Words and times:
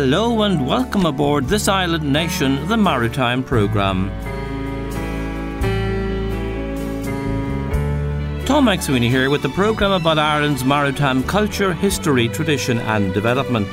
Hello 0.00 0.42
and 0.42 0.64
welcome 0.64 1.06
aboard 1.06 1.48
this 1.48 1.66
island 1.66 2.04
nation, 2.04 2.68
the 2.68 2.76
Maritime 2.76 3.42
Programme. 3.42 4.10
Tom 8.46 8.66
McSweeney 8.66 9.10
here 9.10 9.28
with 9.28 9.42
the 9.42 9.48
programme 9.48 9.90
about 9.90 10.16
Ireland's 10.16 10.62
maritime 10.62 11.24
culture, 11.24 11.74
history, 11.74 12.28
tradition, 12.28 12.78
and 12.78 13.12
development. 13.12 13.66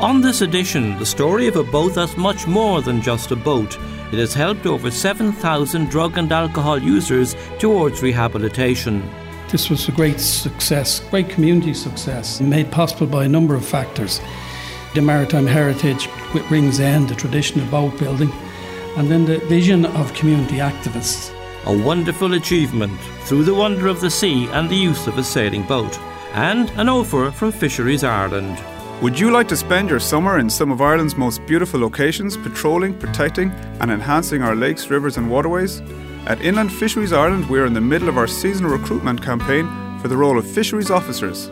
On 0.00 0.22
this 0.22 0.40
edition, 0.40 0.98
the 0.98 1.04
story 1.04 1.48
of 1.48 1.56
a 1.56 1.64
boat 1.64 1.94
that's 1.94 2.16
much 2.16 2.46
more 2.46 2.80
than 2.80 3.02
just 3.02 3.30
a 3.30 3.36
boat. 3.36 3.76
It 4.10 4.18
has 4.18 4.32
helped 4.32 4.64
over 4.64 4.90
7,000 4.90 5.90
drug 5.90 6.16
and 6.16 6.32
alcohol 6.32 6.78
users 6.78 7.36
towards 7.58 8.02
rehabilitation. 8.02 9.06
This 9.50 9.68
was 9.68 9.86
a 9.86 9.92
great 9.92 10.18
success, 10.18 11.00
great 11.10 11.28
community 11.28 11.74
success, 11.74 12.40
made 12.40 12.72
possible 12.72 13.06
by 13.06 13.26
a 13.26 13.28
number 13.28 13.54
of 13.54 13.66
factors. 13.66 14.22
The 14.94 15.02
maritime 15.02 15.46
heritage 15.46 16.08
with 16.34 16.50
Ringsend, 16.50 17.08
the 17.08 17.14
tradition 17.14 17.60
of 17.60 17.70
boat 17.70 17.98
building, 17.98 18.32
and 18.96 19.10
then 19.10 19.24
the 19.24 19.38
vision 19.40 19.84
of 19.86 20.14
community 20.14 20.56
activists 20.56 21.34
a 21.66 21.78
wonderful 21.84 22.32
achievement 22.32 22.98
through 23.24 23.44
the 23.44 23.54
wonder 23.54 23.88
of 23.88 24.00
the 24.00 24.10
sea 24.10 24.46
and 24.52 24.70
the 24.70 24.76
use 24.76 25.06
of 25.06 25.18
a 25.18 25.22
sailing 25.22 25.62
boat, 25.64 25.98
and 26.32 26.70
an 26.76 26.88
offer 26.88 27.30
from 27.30 27.52
Fisheries 27.52 28.04
Ireland. 28.04 28.58
Would 29.02 29.20
you 29.20 29.30
like 29.30 29.48
to 29.48 29.56
spend 29.56 29.90
your 29.90 30.00
summer 30.00 30.38
in 30.38 30.48
some 30.48 30.72
of 30.72 30.80
Ireland's 30.80 31.16
most 31.16 31.44
beautiful 31.44 31.78
locations, 31.80 32.38
patrolling, 32.38 32.98
protecting, 32.98 33.50
and 33.80 33.90
enhancing 33.90 34.42
our 34.42 34.56
lakes, 34.56 34.88
rivers, 34.88 35.18
and 35.18 35.30
waterways? 35.30 35.80
At 36.26 36.40
Inland 36.40 36.72
Fisheries 36.72 37.12
Ireland, 37.12 37.50
we 37.50 37.60
are 37.60 37.66
in 37.66 37.74
the 37.74 37.80
middle 37.82 38.08
of 38.08 38.16
our 38.16 38.26
seasonal 38.26 38.72
recruitment 38.72 39.22
campaign 39.22 39.68
for 40.00 40.08
the 40.08 40.16
role 40.16 40.38
of 40.38 40.50
fisheries 40.50 40.90
officers. 40.90 41.50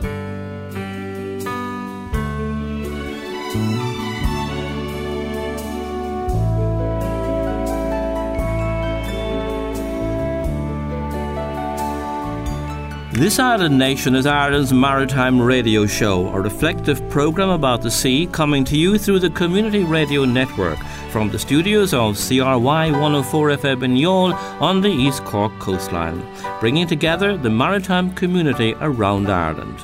This 13.17 13.39
Island 13.39 13.79
Nation 13.79 14.13
is 14.13 14.27
Ireland's 14.27 14.71
maritime 14.71 15.41
radio 15.41 15.87
show, 15.87 16.27
a 16.27 16.39
reflective 16.39 17.01
programme 17.09 17.49
about 17.49 17.81
the 17.81 17.89
sea 17.89 18.27
coming 18.27 18.63
to 18.65 18.77
you 18.77 18.99
through 18.99 19.17
the 19.17 19.31
Community 19.31 19.83
Radio 19.83 20.23
Network 20.23 20.77
from 21.09 21.31
the 21.31 21.39
studios 21.39 21.95
of 21.95 22.15
CRY 22.15 22.91
104 22.91 23.49
FM 23.49 23.83
in 23.83 23.95
Youghal 23.95 24.35
on 24.61 24.81
the 24.81 24.91
East 24.91 25.25
Cork 25.25 25.51
coastline, 25.57 26.23
bringing 26.59 26.85
together 26.85 27.35
the 27.35 27.49
maritime 27.49 28.13
community 28.13 28.75
around 28.81 29.31
Ireland. 29.31 29.79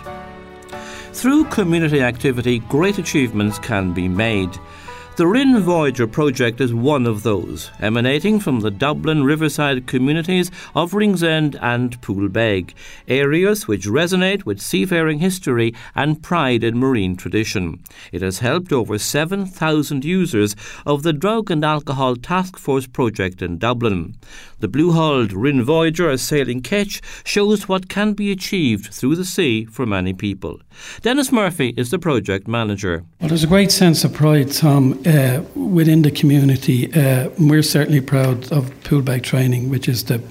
Through 1.13 1.45
community 1.45 2.01
activity, 2.01 2.59
great 2.59 2.99
achievements 2.99 3.57
can 3.57 3.93
be 3.93 4.07
made. 4.07 4.55
The 5.15 5.27
Rin 5.27 5.59
Voyager 5.59 6.07
project 6.07 6.59
is 6.59 6.73
one 6.73 7.05
of 7.05 7.21
those, 7.21 7.69
emanating 7.79 8.39
from 8.39 8.61
the 8.61 8.71
Dublin 8.71 9.23
riverside 9.23 9.85
communities 9.85 10.49
of 10.73 10.95
Ringsend 10.95 11.55
and 11.61 12.01
Poolbeg, 12.01 12.73
areas 13.07 13.67
which 13.67 13.85
resonate 13.85 14.43
with 14.43 14.59
seafaring 14.59 15.19
history 15.19 15.75
and 15.93 16.23
pride 16.23 16.63
in 16.63 16.79
marine 16.79 17.15
tradition. 17.15 17.83
It 18.11 18.23
has 18.23 18.39
helped 18.39 18.73
over 18.73 18.97
7,000 18.97 20.03
users 20.03 20.55
of 20.83 21.03
the 21.03 21.13
Drug 21.13 21.51
and 21.51 21.63
Alcohol 21.63 22.15
Task 22.15 22.57
Force 22.57 22.87
project 22.87 23.43
in 23.43 23.59
Dublin. 23.59 24.15
The 24.63 24.69
blue 24.69 24.93
hulled 24.93 25.33
Rin 25.33 25.61
Voyager, 25.61 26.09
a 26.09 26.17
sailing 26.17 26.61
ketch, 26.61 27.01
shows 27.25 27.67
what 27.67 27.89
can 27.89 28.13
be 28.13 28.31
achieved 28.31 28.93
through 28.93 29.17
the 29.17 29.25
sea 29.25 29.65
for 29.65 29.85
many 29.85 30.13
people. 30.13 30.61
Dennis 31.01 31.33
Murphy 31.33 31.73
is 31.75 31.91
the 31.91 31.99
project 31.99 32.47
manager. 32.47 33.03
Well, 33.19 33.27
there's 33.27 33.43
a 33.43 33.47
great 33.47 33.73
sense 33.73 34.05
of 34.05 34.13
pride, 34.13 34.53
Tom, 34.53 35.03
uh, 35.05 35.41
within 35.53 36.03
the 36.03 36.11
community. 36.11 36.89
Uh, 36.93 37.29
we're 37.37 37.61
certainly 37.61 37.99
proud 37.99 38.49
of 38.53 38.71
Poolbeg 38.85 39.23
Training, 39.23 39.69
which 39.69 39.89
is 39.89 40.05
the 40.05 40.21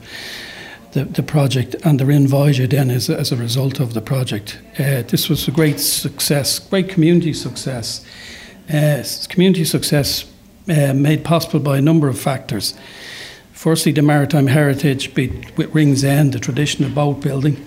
the, 0.92 1.04
the 1.04 1.22
project 1.22 1.76
and 1.84 2.00
the 2.00 2.06
Rin 2.06 2.26
Voyager 2.26 2.66
then 2.66 2.90
as, 2.90 3.10
as 3.10 3.32
a 3.32 3.36
result 3.36 3.80
of 3.80 3.92
the 3.92 4.00
project. 4.00 4.58
Uh, 4.78 5.02
this 5.02 5.28
was 5.28 5.46
a 5.46 5.50
great 5.50 5.78
success, 5.78 6.58
great 6.58 6.88
community 6.88 7.34
success. 7.34 8.02
Uh, 8.72 9.04
community 9.28 9.66
success 9.66 10.24
uh, 10.70 10.94
made 10.94 11.22
possible 11.22 11.60
by 11.60 11.76
a 11.76 11.82
number 11.82 12.08
of 12.08 12.18
factors 12.18 12.72
firstly 13.62 13.92
the 13.92 14.02
maritime 14.02 14.48
heritage 14.48 15.14
with 15.14 15.72
Ringsend, 15.72 16.32
the 16.32 16.40
tradition 16.40 16.84
of 16.84 16.96
boat 16.96 17.20
building, 17.20 17.64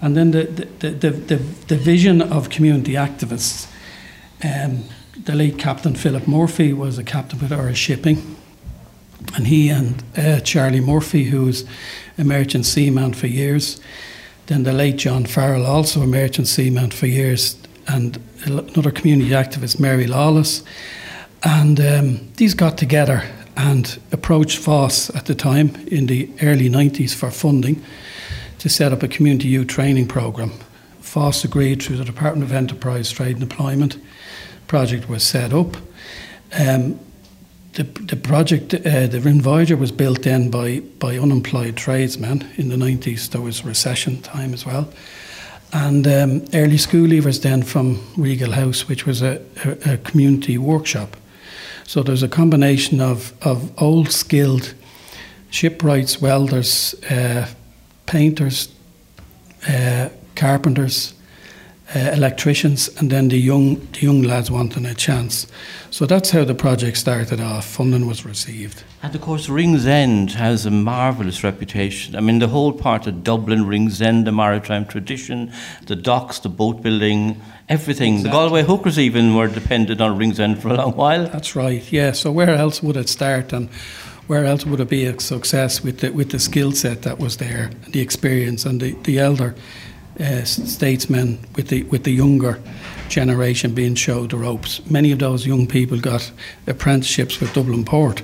and 0.00 0.16
then 0.16 0.30
the, 0.30 0.44
the, 0.44 0.88
the, 0.88 1.10
the, 1.10 1.36
the 1.36 1.76
vision 1.76 2.22
of 2.22 2.48
community 2.48 2.92
activists. 2.92 3.70
Um, 4.42 4.84
the 5.22 5.34
late 5.34 5.58
Captain 5.58 5.94
Philip 5.94 6.26
Murphy 6.26 6.72
was 6.72 6.96
a 6.96 7.04
captain 7.04 7.40
with 7.40 7.52
Irish 7.52 7.78
Shipping, 7.78 8.36
and 9.34 9.46
he 9.46 9.68
and 9.68 10.02
uh, 10.16 10.40
Charlie 10.40 10.80
Murphy, 10.80 11.24
who 11.24 11.44
was 11.44 11.66
a 12.16 12.24
merchant 12.24 12.64
seaman 12.64 13.12
for 13.12 13.26
years, 13.26 13.82
then 14.46 14.62
the 14.62 14.72
late 14.72 14.96
John 14.96 15.26
Farrell, 15.26 15.66
also 15.66 16.00
a 16.00 16.06
merchant 16.06 16.48
seaman 16.48 16.90
for 16.90 17.06
years, 17.06 17.58
and 17.86 18.18
another 18.46 18.90
community 18.90 19.32
activist, 19.32 19.78
Mary 19.78 20.06
Lawless. 20.06 20.64
And 21.42 21.78
um, 21.80 22.32
these 22.36 22.54
got 22.54 22.78
together 22.78 23.30
and 23.56 24.00
approached 24.12 24.60
FÁS 24.60 25.14
at 25.16 25.26
the 25.26 25.34
time 25.34 25.76
in 25.86 26.06
the 26.06 26.30
early 26.42 26.68
90s 26.68 27.14
for 27.14 27.30
funding 27.30 27.82
to 28.58 28.68
set 28.68 28.92
up 28.92 29.02
a 29.02 29.08
community 29.08 29.48
youth 29.48 29.68
training 29.68 30.08
program. 30.08 30.52
FÁS 31.00 31.44
agreed 31.44 31.82
through 31.82 31.96
the 31.96 32.04
Department 32.04 32.48
of 32.48 32.54
Enterprise, 32.54 33.10
Trade 33.10 33.36
and 33.36 33.42
Employment. 33.42 33.98
Project 34.66 35.08
was 35.08 35.22
set 35.22 35.52
up. 35.52 35.76
Um, 36.58 36.98
the, 37.74 37.82
the 37.82 38.16
project, 38.16 38.72
uh, 38.74 39.06
the 39.06 39.20
Rin 39.20 39.42
was 39.78 39.92
built 39.92 40.22
then 40.22 40.48
by, 40.48 40.80
by 40.98 41.18
unemployed 41.18 41.76
tradesmen 41.76 42.48
in 42.56 42.68
the 42.68 42.76
90s. 42.76 43.30
There 43.30 43.40
was 43.40 43.64
recession 43.64 44.22
time 44.22 44.54
as 44.54 44.64
well. 44.64 44.92
And 45.72 46.06
um, 46.06 46.44
early 46.54 46.78
school 46.78 47.08
leavers 47.08 47.42
then 47.42 47.64
from 47.64 48.00
Regal 48.16 48.52
House, 48.52 48.86
which 48.86 49.06
was 49.06 49.22
a, 49.22 49.42
a, 49.64 49.94
a 49.94 49.96
community 49.98 50.56
workshop 50.56 51.16
so 51.86 52.02
there's 52.02 52.22
a 52.22 52.28
combination 52.28 53.00
of, 53.00 53.32
of 53.42 53.70
old 53.80 54.10
skilled 54.10 54.74
shipwrights, 55.50 56.20
welders, 56.20 56.94
uh, 57.10 57.48
painters, 58.06 58.74
uh, 59.68 60.08
carpenters, 60.34 61.14
uh, 61.94 61.98
electricians, 61.98 62.88
and 62.98 63.10
then 63.10 63.28
the 63.28 63.38
young 63.38 63.76
the 63.92 64.00
young 64.06 64.22
lads 64.22 64.50
wanting 64.50 64.86
a 64.86 64.94
chance. 64.94 65.46
So 65.90 66.06
that's 66.06 66.30
how 66.30 66.44
the 66.44 66.54
project 66.54 66.96
started 66.96 67.40
off. 67.40 67.66
Funding 67.66 68.06
was 68.06 68.24
received. 68.24 68.82
And 69.02 69.14
of 69.14 69.20
course, 69.20 69.48
Ringsend 69.48 70.32
has 70.32 70.64
a 70.64 70.70
marvellous 70.70 71.44
reputation. 71.44 72.16
I 72.16 72.20
mean, 72.20 72.38
the 72.38 72.48
whole 72.48 72.72
part 72.72 73.06
of 73.06 73.22
Dublin, 73.22 73.66
Ringsend, 73.66 74.26
the 74.26 74.32
maritime 74.32 74.86
tradition, 74.86 75.52
the 75.86 75.94
docks, 75.94 76.38
the 76.38 76.48
boat 76.48 76.82
building, 76.82 77.40
everything. 77.68 78.14
Exactly. 78.14 78.30
The 78.30 78.36
Galway 78.36 78.62
hookers 78.62 78.98
even 78.98 79.34
were 79.34 79.48
dependent 79.48 80.00
on 80.00 80.16
Ringsend 80.16 80.62
for 80.62 80.68
a 80.68 80.74
long 80.74 80.96
while. 80.96 81.26
That's 81.26 81.54
right. 81.54 81.92
Yeah. 81.92 82.12
So 82.12 82.32
where 82.32 82.54
else 82.54 82.82
would 82.82 82.96
it 82.96 83.08
start 83.08 83.52
and? 83.52 83.68
Where 84.26 84.46
else 84.46 84.64
would 84.64 84.80
it 84.80 84.88
be 84.88 85.04
a 85.04 85.20
success 85.20 85.84
with 85.84 85.98
the 85.98 86.08
with 86.08 86.30
the 86.30 86.38
skill 86.38 86.72
set 86.72 87.02
that 87.02 87.18
was 87.18 87.36
there, 87.36 87.70
the 87.88 88.00
experience, 88.00 88.64
and 88.64 88.80
the, 88.80 88.92
the 89.02 89.18
elder 89.18 89.54
uh, 90.20 90.44
statesmen 90.44 91.38
with 91.56 91.68
the 91.68 91.82
with 91.84 92.04
the 92.04 92.12
younger 92.12 92.60
generation 93.08 93.74
being 93.74 93.94
showed 93.94 94.30
the 94.30 94.36
ropes. 94.36 94.80
Many 94.90 95.12
of 95.12 95.18
those 95.18 95.46
young 95.46 95.66
people 95.66 95.98
got 96.00 96.30
apprenticeships 96.66 97.40
with 97.40 97.52
Dublin 97.52 97.84
Port 97.84 98.22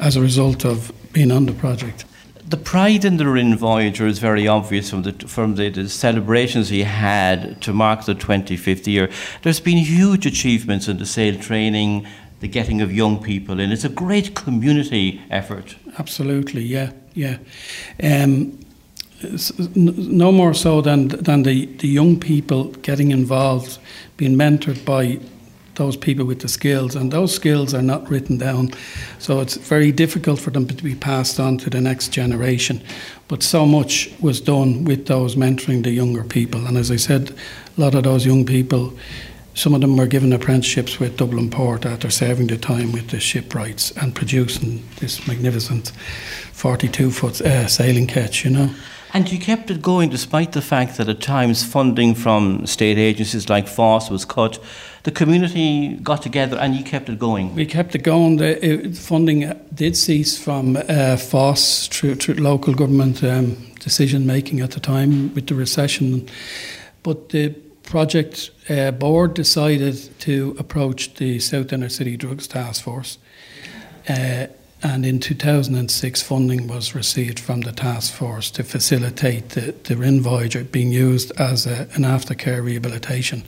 as 0.00 0.16
a 0.16 0.20
result 0.20 0.64
of 0.64 0.92
being 1.12 1.30
on 1.30 1.46
the 1.46 1.52
project. 1.52 2.04
The 2.48 2.56
pride 2.56 3.04
in 3.04 3.18
the 3.18 3.28
Rin 3.28 3.56
Voyager 3.56 4.06
is 4.06 4.20
very 4.20 4.48
obvious 4.48 4.90
from 4.90 5.02
the 5.02 5.12
from 5.26 5.56
the, 5.56 5.68
the, 5.68 5.88
celebrations 5.88 6.70
he 6.70 6.82
had 6.82 7.60
to 7.62 7.72
mark 7.72 8.06
the 8.06 8.14
25th 8.14 8.86
year. 8.86 9.10
There's 9.42 9.60
been 9.60 9.76
huge 9.78 10.24
achievements 10.24 10.88
in 10.88 10.96
the 10.96 11.04
sail 11.06 11.38
training, 11.38 12.06
the 12.40 12.48
getting 12.48 12.80
of 12.80 12.92
young 12.92 13.22
people 13.22 13.60
in. 13.60 13.70
It's 13.70 13.84
a 13.84 13.90
great 13.90 14.34
community 14.34 15.20
effort. 15.30 15.76
Absolutely, 15.98 16.62
yeah, 16.62 16.92
yeah. 17.12 17.36
Um, 18.02 18.58
no 19.74 20.30
more 20.30 20.54
so 20.54 20.80
than 20.80 21.08
than 21.08 21.42
the, 21.42 21.66
the 21.66 21.88
young 21.88 22.20
people 22.20 22.64
getting 22.82 23.10
involved, 23.10 23.78
being 24.16 24.36
mentored 24.36 24.84
by 24.84 25.18
those 25.78 25.96
people 25.96 26.24
with 26.24 26.40
the 26.40 26.48
skills, 26.48 26.94
and 26.94 27.10
those 27.10 27.34
skills 27.34 27.72
are 27.72 27.82
not 27.82 28.10
written 28.10 28.36
down. 28.36 28.70
So 29.18 29.40
it's 29.40 29.56
very 29.56 29.92
difficult 29.92 30.40
for 30.40 30.50
them 30.50 30.66
to 30.66 30.84
be 30.84 30.94
passed 30.94 31.40
on 31.40 31.56
to 31.58 31.70
the 31.70 31.80
next 31.80 32.08
generation. 32.08 32.82
But 33.28 33.42
so 33.42 33.64
much 33.64 34.12
was 34.20 34.40
done 34.40 34.84
with 34.84 35.06
those 35.06 35.36
mentoring 35.36 35.84
the 35.84 35.90
younger 35.90 36.24
people. 36.24 36.66
And 36.66 36.76
as 36.76 36.90
I 36.90 36.96
said, 36.96 37.30
a 37.76 37.80
lot 37.80 37.94
of 37.94 38.02
those 38.02 38.26
young 38.26 38.44
people, 38.44 38.92
some 39.54 39.74
of 39.74 39.80
them 39.80 39.96
were 39.96 40.08
given 40.08 40.32
apprenticeships 40.32 40.98
with 40.98 41.16
Dublin 41.16 41.48
Port 41.48 41.86
after 41.86 42.10
serving 42.10 42.48
the 42.48 42.58
time 42.58 42.92
with 42.92 43.08
the 43.10 43.20
shipwrights 43.20 43.92
and 43.92 44.14
producing 44.14 44.82
this 44.96 45.26
magnificent 45.28 45.92
42 46.52 47.10
foot 47.12 47.40
uh, 47.40 47.68
sailing 47.68 48.08
ketch, 48.08 48.44
you 48.44 48.50
know. 48.50 48.70
And 49.14 49.30
you 49.32 49.38
kept 49.38 49.70
it 49.70 49.80
going 49.80 50.10
despite 50.10 50.52
the 50.52 50.60
fact 50.60 50.98
that 50.98 51.08
at 51.08 51.20
times 51.20 51.64
funding 51.64 52.14
from 52.14 52.66
state 52.66 52.98
agencies 52.98 53.48
like 53.48 53.66
FÁS 53.66 54.10
was 54.10 54.24
cut. 54.24 54.58
The 55.04 55.10
community 55.10 55.94
got 56.02 56.20
together 56.22 56.58
and 56.58 56.74
you 56.74 56.84
kept 56.84 57.08
it 57.08 57.18
going. 57.18 57.54
We 57.54 57.64
kept 57.64 57.94
it 57.94 58.02
going. 58.02 58.36
The 58.36 58.90
uh, 58.90 58.92
funding 58.92 59.50
did 59.72 59.96
cease 59.96 60.36
from 60.38 60.76
uh, 60.76 60.82
FÁS 61.16 61.88
through, 61.88 62.16
through 62.16 62.34
local 62.34 62.74
government 62.74 63.24
um, 63.24 63.56
decision 63.80 64.26
making 64.26 64.60
at 64.60 64.72
the 64.72 64.80
time 64.80 65.34
with 65.34 65.46
the 65.46 65.54
recession. 65.54 66.28
But 67.02 67.30
the 67.30 67.54
project 67.84 68.50
uh, 68.68 68.90
board 68.90 69.32
decided 69.32 69.96
to 70.20 70.54
approach 70.58 71.14
the 71.14 71.38
South 71.38 71.72
Inner 71.72 71.88
City 71.88 72.18
Drugs 72.18 72.46
Task 72.46 72.84
Force. 72.84 73.16
Uh, 74.06 74.48
and 74.82 75.04
in 75.04 75.18
2006, 75.18 76.22
funding 76.22 76.68
was 76.68 76.94
received 76.94 77.40
from 77.40 77.62
the 77.62 77.72
task 77.72 78.14
force 78.14 78.50
to 78.52 78.62
facilitate 78.62 79.50
the, 79.50 79.74
the 79.84 79.96
RIN 79.96 80.20
Voyager 80.20 80.62
being 80.62 80.92
used 80.92 81.32
as 81.32 81.66
a, 81.66 81.88
an 81.94 82.02
aftercare 82.02 82.62
rehabilitation 82.62 83.42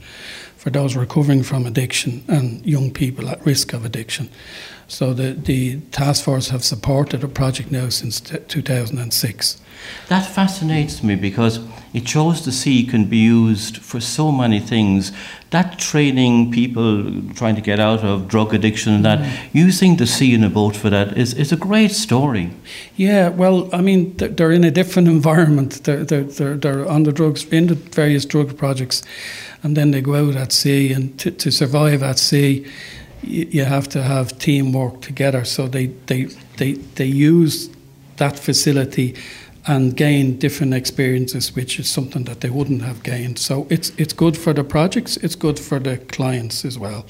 for 0.57 0.69
those 0.69 0.95
recovering 0.95 1.41
from 1.41 1.65
addiction 1.65 2.23
and 2.27 2.65
young 2.65 2.91
people 2.91 3.29
at 3.29 3.43
risk 3.45 3.73
of 3.73 3.85
addiction. 3.85 4.29
So 4.87 5.13
the, 5.13 5.31
the 5.31 5.79
task 5.91 6.23
force 6.25 6.49
have 6.49 6.65
supported 6.65 7.21
the 7.21 7.29
project 7.29 7.71
now 7.71 7.87
since 7.89 8.19
t- 8.19 8.37
2006. 8.37 9.61
That 10.09 10.25
fascinates 10.25 11.01
me 11.01 11.15
because 11.15 11.59
it 11.93 12.07
shows 12.07 12.45
the 12.45 12.51
sea 12.51 12.85
can 12.85 13.05
be 13.05 13.17
used 13.17 13.77
for 13.77 13.99
so 13.99 14.31
many 14.31 14.59
things. 14.59 15.11
That 15.49 15.77
training 15.77 16.51
people 16.51 17.03
trying 17.33 17.55
to 17.55 17.61
get 17.61 17.79
out 17.79 18.03
of 18.03 18.29
drug 18.29 18.53
addiction 18.53 18.93
and 18.93 19.03
that, 19.03 19.19
mm. 19.19 19.49
using 19.51 19.97
the 19.97 20.07
sea 20.07 20.33
in 20.33 20.43
a 20.43 20.49
boat 20.49 20.75
for 20.75 20.89
that 20.89 21.17
is, 21.17 21.33
is 21.33 21.51
a 21.51 21.57
great 21.57 21.91
story. 21.91 22.51
Yeah, 22.95 23.27
well, 23.27 23.69
I 23.73 23.81
mean, 23.81 24.15
they're 24.15 24.53
in 24.53 24.63
a 24.63 24.71
different 24.71 25.07
environment. 25.17 25.83
They're, 25.83 26.05
they're, 26.05 26.23
they're, 26.23 26.55
they're 26.55 26.87
on 26.87 27.03
the 27.03 27.11
drugs, 27.11 27.43
in 27.51 27.67
the 27.67 27.75
various 27.75 28.23
drug 28.23 28.57
projects, 28.57 29.03
and 29.61 29.75
then 29.75 29.91
they 29.91 30.01
go 30.01 30.15
out 30.15 30.37
at 30.37 30.53
sea. 30.53 30.93
And 30.93 31.19
to, 31.19 31.31
to 31.31 31.51
survive 31.51 32.03
at 32.03 32.19
sea, 32.19 32.65
you 33.21 33.65
have 33.65 33.89
to 33.89 34.01
have 34.01 34.39
teamwork 34.39 35.01
together. 35.01 35.43
So 35.43 35.67
they, 35.67 35.87
they, 36.07 36.29
they, 36.55 36.73
they 36.73 37.05
use 37.05 37.69
that 38.15 38.39
facility 38.39 39.15
and 39.67 39.95
gain 39.95 40.37
different 40.39 40.73
experiences, 40.73 41.55
which 41.55 41.79
is 41.79 41.89
something 41.89 42.23
that 42.25 42.41
they 42.41 42.49
wouldn't 42.49 42.81
have 42.81 43.03
gained. 43.03 43.39
So 43.39 43.67
it's 43.69 43.91
it's 43.97 44.13
good 44.13 44.37
for 44.37 44.53
the 44.53 44.63
projects, 44.63 45.17
it's 45.17 45.35
good 45.35 45.59
for 45.59 45.79
the 45.79 45.97
clients 45.97 46.65
as 46.65 46.77
well. 46.77 47.05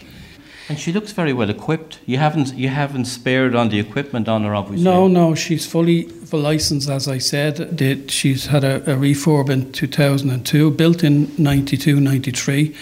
And 0.70 0.80
she 0.80 0.94
looks 0.94 1.12
very 1.12 1.34
well 1.34 1.50
equipped. 1.50 2.00
You 2.06 2.18
haven't 2.18 2.54
you 2.56 2.70
haven't 2.70 3.06
spared 3.06 3.56
on 3.56 3.70
the 3.70 3.80
equipment 3.80 4.28
on 4.28 4.44
her, 4.44 4.56
obviously. 4.56 4.84
No, 4.84 5.08
no, 5.08 5.36
she's 5.36 5.66
fully 5.66 6.08
licensed, 6.32 6.90
as 6.90 7.08
I 7.08 7.18
said. 7.18 8.10
She's 8.10 8.46
had 8.46 8.64
a, 8.64 8.78
a 8.84 8.96
refurb 8.96 9.50
in 9.50 9.72
2002, 9.72 10.72
built 10.72 11.04
in 11.04 11.32
92, 11.38 12.00
93 12.00 12.76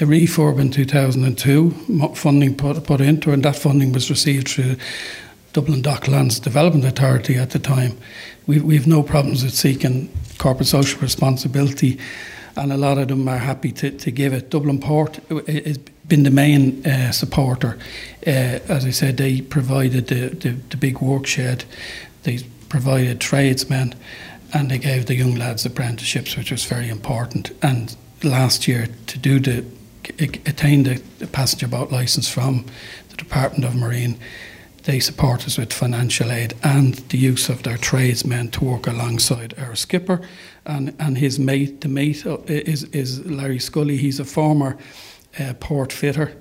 a 0.00 0.04
refurb 0.04 0.58
in 0.58 0.70
2002, 0.72 1.70
funding 2.14 2.56
put, 2.56 2.82
put 2.84 3.00
into 3.00 3.30
her, 3.30 3.34
and 3.34 3.44
that 3.44 3.54
funding 3.54 3.92
was 3.92 4.10
received 4.10 4.48
through 4.48 4.76
Dublin 5.54 5.82
Docklands 5.82 6.42
Development 6.42 6.84
Authority 6.84 7.36
at 7.36 7.50
the 7.50 7.60
time. 7.60 7.96
We, 8.46 8.58
we 8.58 8.74
have 8.74 8.88
no 8.88 9.04
problems 9.04 9.44
with 9.44 9.54
seeking 9.54 10.10
corporate 10.36 10.66
social 10.66 11.00
responsibility, 11.00 11.98
and 12.56 12.72
a 12.72 12.76
lot 12.76 12.98
of 12.98 13.06
them 13.06 13.28
are 13.28 13.38
happy 13.38 13.70
to, 13.70 13.92
to 13.92 14.10
give 14.10 14.32
it. 14.32 14.50
Dublin 14.50 14.80
Port 14.80 15.20
has 15.46 15.78
been 16.08 16.24
the 16.24 16.32
main 16.32 16.84
uh, 16.84 17.12
supporter. 17.12 17.78
Uh, 18.26 18.58
as 18.68 18.84
I 18.84 18.90
said, 18.90 19.16
they 19.16 19.42
provided 19.42 20.08
the, 20.08 20.30
the, 20.30 20.50
the 20.70 20.76
big 20.76 21.00
work 21.00 21.24
shed, 21.24 21.64
they 22.24 22.40
provided 22.68 23.20
tradesmen, 23.20 23.94
and 24.52 24.72
they 24.72 24.78
gave 24.78 25.06
the 25.06 25.14
young 25.14 25.36
lads 25.36 25.64
apprenticeships, 25.64 26.36
which 26.36 26.50
was 26.50 26.64
very 26.64 26.88
important. 26.88 27.52
And 27.62 27.96
last 28.24 28.66
year, 28.66 28.88
to 29.06 29.18
do 29.18 29.38
the 29.38 29.64
attain 30.46 30.82
the 30.82 31.26
passenger 31.28 31.68
boat 31.68 31.92
license 31.92 32.28
from 32.28 32.66
the 33.10 33.16
Department 33.16 33.64
of 33.64 33.74
Marine, 33.76 34.18
they 34.84 35.00
support 35.00 35.46
us 35.46 35.56
with 35.56 35.72
financial 35.72 36.30
aid 36.30 36.54
and 36.62 36.94
the 37.08 37.16
use 37.16 37.48
of 37.48 37.62
their 37.62 37.78
tradesmen 37.78 38.50
to 38.50 38.64
work 38.64 38.86
alongside 38.86 39.54
our 39.58 39.74
skipper 39.74 40.20
and, 40.66 40.94
and 40.98 41.18
his 41.18 41.38
mate. 41.38 41.80
The 41.80 41.88
mate 41.88 42.26
uh, 42.26 42.38
is, 42.46 42.84
is 42.84 43.24
Larry 43.24 43.58
Scully. 43.58 43.96
He's 43.96 44.20
a 44.20 44.24
former 44.24 44.76
uh, 45.40 45.54
port 45.58 45.92
fitter. 45.92 46.36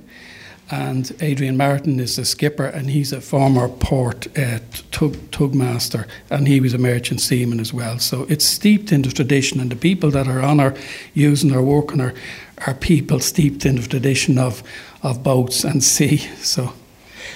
And 0.71 1.15
Adrian 1.21 1.57
Martin 1.57 1.99
is 1.99 2.15
the 2.15 2.25
skipper, 2.25 2.65
and 2.65 2.89
he's 2.89 3.13
a 3.13 3.21
former 3.21 3.67
port 3.67 4.27
uh, 4.37 4.59
tug, 4.91 5.17
tug 5.29 5.53
master, 5.53 6.07
and 6.29 6.47
he 6.47 6.59
was 6.59 6.73
a 6.73 6.77
merchant 6.77 7.21
seaman 7.21 7.59
as 7.59 7.73
well. 7.73 7.99
So 7.99 8.23
it's 8.23 8.45
steeped 8.45 8.91
in 8.91 9.03
the 9.03 9.11
tradition, 9.11 9.59
and 9.59 9.69
the 9.69 9.75
people 9.75 10.09
that 10.11 10.27
are 10.27 10.41
on 10.41 10.59
our 10.59 10.73
using 11.13 11.53
our 11.53 11.61
working 11.61 12.01
are, 12.01 12.13
are 12.65 12.73
people 12.73 13.19
steeped 13.19 13.65
in 13.65 13.75
the 13.75 13.87
tradition 13.87 14.37
of, 14.37 14.63
of 15.03 15.21
boats 15.21 15.63
and 15.63 15.83
sea. 15.83 16.27
So 16.37 16.73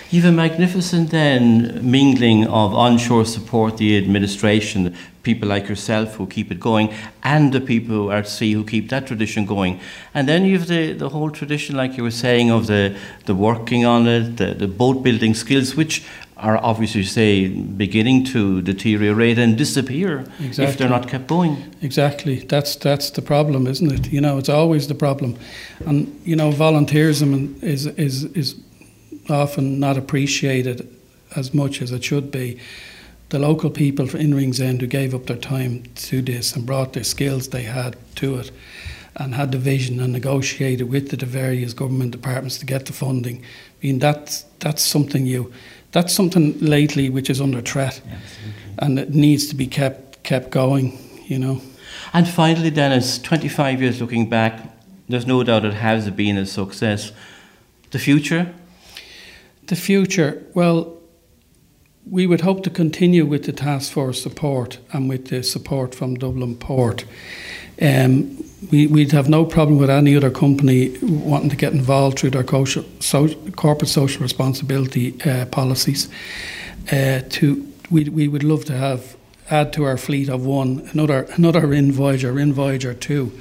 You've 0.09 0.25
a 0.25 0.31
magnificent 0.31 1.11
then 1.11 1.79
mingling 1.89 2.47
of 2.47 2.73
onshore 2.73 3.25
support, 3.25 3.77
the 3.77 3.97
administration, 3.97 4.95
people 5.23 5.49
like 5.49 5.67
yourself 5.67 6.15
who 6.15 6.25
keep 6.27 6.51
it 6.51 6.59
going, 6.59 6.93
and 7.23 7.51
the 7.51 7.59
people 7.59 7.93
who 7.95 8.09
are 8.09 8.19
at 8.19 8.27
sea 8.27 8.53
who 8.53 8.63
keep 8.63 8.89
that 8.89 9.07
tradition 9.07 9.45
going. 9.45 9.79
And 10.13 10.27
then 10.27 10.45
you've 10.45 10.67
the, 10.67 10.93
the 10.93 11.09
whole 11.09 11.31
tradition, 11.31 11.75
like 11.75 11.97
you 11.97 12.03
were 12.03 12.17
saying, 12.25 12.49
of 12.49 12.67
the, 12.67 12.95
the 13.25 13.35
working 13.35 13.85
on 13.85 14.07
it, 14.07 14.37
the, 14.37 14.53
the 14.53 14.67
boat 14.67 15.03
building 15.03 15.33
skills, 15.33 15.75
which 15.75 16.03
are 16.37 16.57
obviously 16.57 17.03
say 17.03 17.47
beginning 17.47 18.23
to 18.23 18.61
deteriorate 18.61 19.39
and 19.39 19.57
disappear 19.57 20.19
exactly. 20.39 20.65
if 20.65 20.77
they're 20.77 20.89
not 20.89 21.07
kept 21.07 21.27
going. 21.27 21.75
Exactly. 21.81 22.35
That's 22.39 22.75
that's 22.75 23.09
the 23.09 23.21
problem, 23.21 23.65
isn't 23.67 23.91
it? 23.91 24.11
You 24.13 24.21
know, 24.21 24.37
it's 24.37 24.49
always 24.49 24.87
the 24.87 24.95
problem. 24.95 25.35
And 25.85 25.97
you 26.23 26.35
know, 26.35 26.51
volunteerism 26.51 27.61
is 27.63 27.87
is 27.87 28.25
is 28.35 28.55
often 29.29 29.79
not 29.79 29.97
appreciated 29.97 30.93
as 31.35 31.53
much 31.53 31.81
as 31.81 31.91
it 31.91 32.03
should 32.03 32.31
be. 32.31 32.59
The 33.29 33.39
local 33.39 33.69
people 33.69 34.15
in 34.15 34.33
Ringsend 34.33 34.81
who 34.81 34.87
gave 34.87 35.13
up 35.13 35.25
their 35.25 35.37
time 35.37 35.83
to 35.95 36.21
this 36.21 36.55
and 36.55 36.65
brought 36.65 36.93
their 36.93 37.03
skills 37.03 37.49
they 37.49 37.63
had 37.63 37.97
to 38.15 38.37
it 38.37 38.51
and 39.17 39.35
had 39.35 39.51
the 39.51 39.57
vision 39.57 39.99
and 39.99 40.13
negotiated 40.13 40.89
with 40.89 41.09
the 41.09 41.25
various 41.25 41.73
government 41.73 42.11
departments 42.11 42.57
to 42.59 42.65
get 42.65 42.85
the 42.85 42.93
funding. 42.93 43.37
I 43.37 43.87
mean, 43.87 43.99
that's, 43.99 44.43
that's 44.59 44.81
something 44.81 45.25
you, 45.25 45.51
that's 45.91 46.13
something 46.13 46.57
lately 46.59 47.09
which 47.09 47.29
is 47.29 47.41
under 47.41 47.61
threat 47.61 47.99
and 48.79 48.99
it 48.99 49.09
needs 49.09 49.47
to 49.47 49.55
be 49.55 49.67
kept, 49.67 50.23
kept 50.23 50.51
going, 50.51 50.97
you 51.25 51.39
know. 51.39 51.61
And 52.13 52.27
finally, 52.27 52.69
Dennis, 52.69 53.17
25 53.19 53.81
years 53.81 53.99
looking 53.99 54.29
back, 54.29 54.77
there's 55.09 55.25
no 55.25 55.43
doubt 55.43 55.65
it 55.65 55.73
has 55.73 56.09
been 56.11 56.37
a 56.37 56.45
success. 56.45 57.11
The 57.91 57.99
future, 57.99 58.53
the 59.67 59.75
future, 59.75 60.43
well, 60.53 60.97
we 62.09 62.25
would 62.25 62.41
hope 62.41 62.63
to 62.63 62.69
continue 62.69 63.25
with 63.25 63.43
the 63.43 63.51
task 63.51 63.91
force 63.91 64.21
support 64.21 64.79
and 64.93 65.09
with 65.09 65.27
the 65.27 65.43
support 65.43 65.93
from 65.93 66.15
Dublin 66.15 66.55
Port. 66.55 67.05
Um, 67.81 68.43
we, 68.71 68.87
would 68.87 69.11
have 69.11 69.29
no 69.29 69.45
problem 69.45 69.77
with 69.77 69.89
any 69.89 70.15
other 70.15 70.31
company 70.31 70.97
wanting 71.01 71.49
to 71.49 71.55
get 71.55 71.73
involved 71.73 72.19
through 72.19 72.31
their 72.31 72.47
social, 72.47 72.85
so, 72.99 73.27
corporate 73.51 73.89
social 73.89 74.23
responsibility 74.23 75.21
uh, 75.23 75.45
policies. 75.47 76.09
Uh, 76.91 77.21
to 77.29 77.71
we, 77.91 78.09
we 78.09 78.27
would 78.27 78.43
love 78.43 78.65
to 78.65 78.73
have 78.73 79.15
add 79.49 79.71
to 79.73 79.83
our 79.83 79.97
fleet 79.97 80.29
of 80.29 80.45
one 80.45 80.89
another 80.91 81.27
another 81.35 81.67
RIN 81.67 81.91
Voyager, 81.91 82.31
RIN 82.33 82.53
Voyager 82.53 82.93
two 82.93 83.31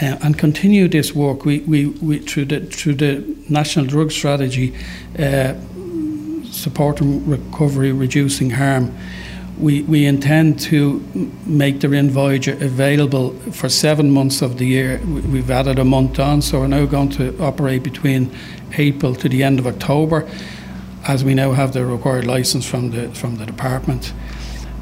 uh, 0.00 0.16
and 0.22 0.38
continue 0.38 0.88
this 0.88 1.14
work. 1.14 1.44
We, 1.44 1.60
we, 1.60 1.86
we, 1.86 2.18
through, 2.18 2.46
the, 2.46 2.60
through 2.60 2.94
the 2.94 3.36
National 3.48 3.84
Drug 3.84 4.10
Strategy, 4.10 4.74
uh, 5.18 5.54
supporting 6.44 7.28
recovery, 7.28 7.92
reducing 7.92 8.50
harm, 8.50 8.96
we, 9.58 9.82
we 9.82 10.06
intend 10.06 10.58
to 10.60 11.00
make 11.46 11.80
the 11.80 11.88
RIN 11.88 12.10
Voyager 12.10 12.52
available 12.52 13.32
for 13.52 13.68
seven 13.68 14.10
months 14.10 14.42
of 14.42 14.58
the 14.58 14.66
year. 14.66 14.98
We've 15.04 15.50
added 15.50 15.78
a 15.78 15.84
month 15.84 16.18
on, 16.18 16.42
so 16.42 16.60
we're 16.60 16.68
now 16.68 16.86
going 16.86 17.10
to 17.10 17.38
operate 17.38 17.82
between 17.82 18.34
April 18.76 19.14
to 19.14 19.28
the 19.28 19.42
end 19.42 19.58
of 19.58 19.66
October, 19.66 20.28
as 21.06 21.22
we 21.22 21.34
now 21.34 21.52
have 21.52 21.74
the 21.74 21.84
required 21.84 22.26
license 22.26 22.66
from 22.66 22.90
the 22.90 23.08
from 23.10 23.36
the 23.36 23.44
department. 23.44 24.12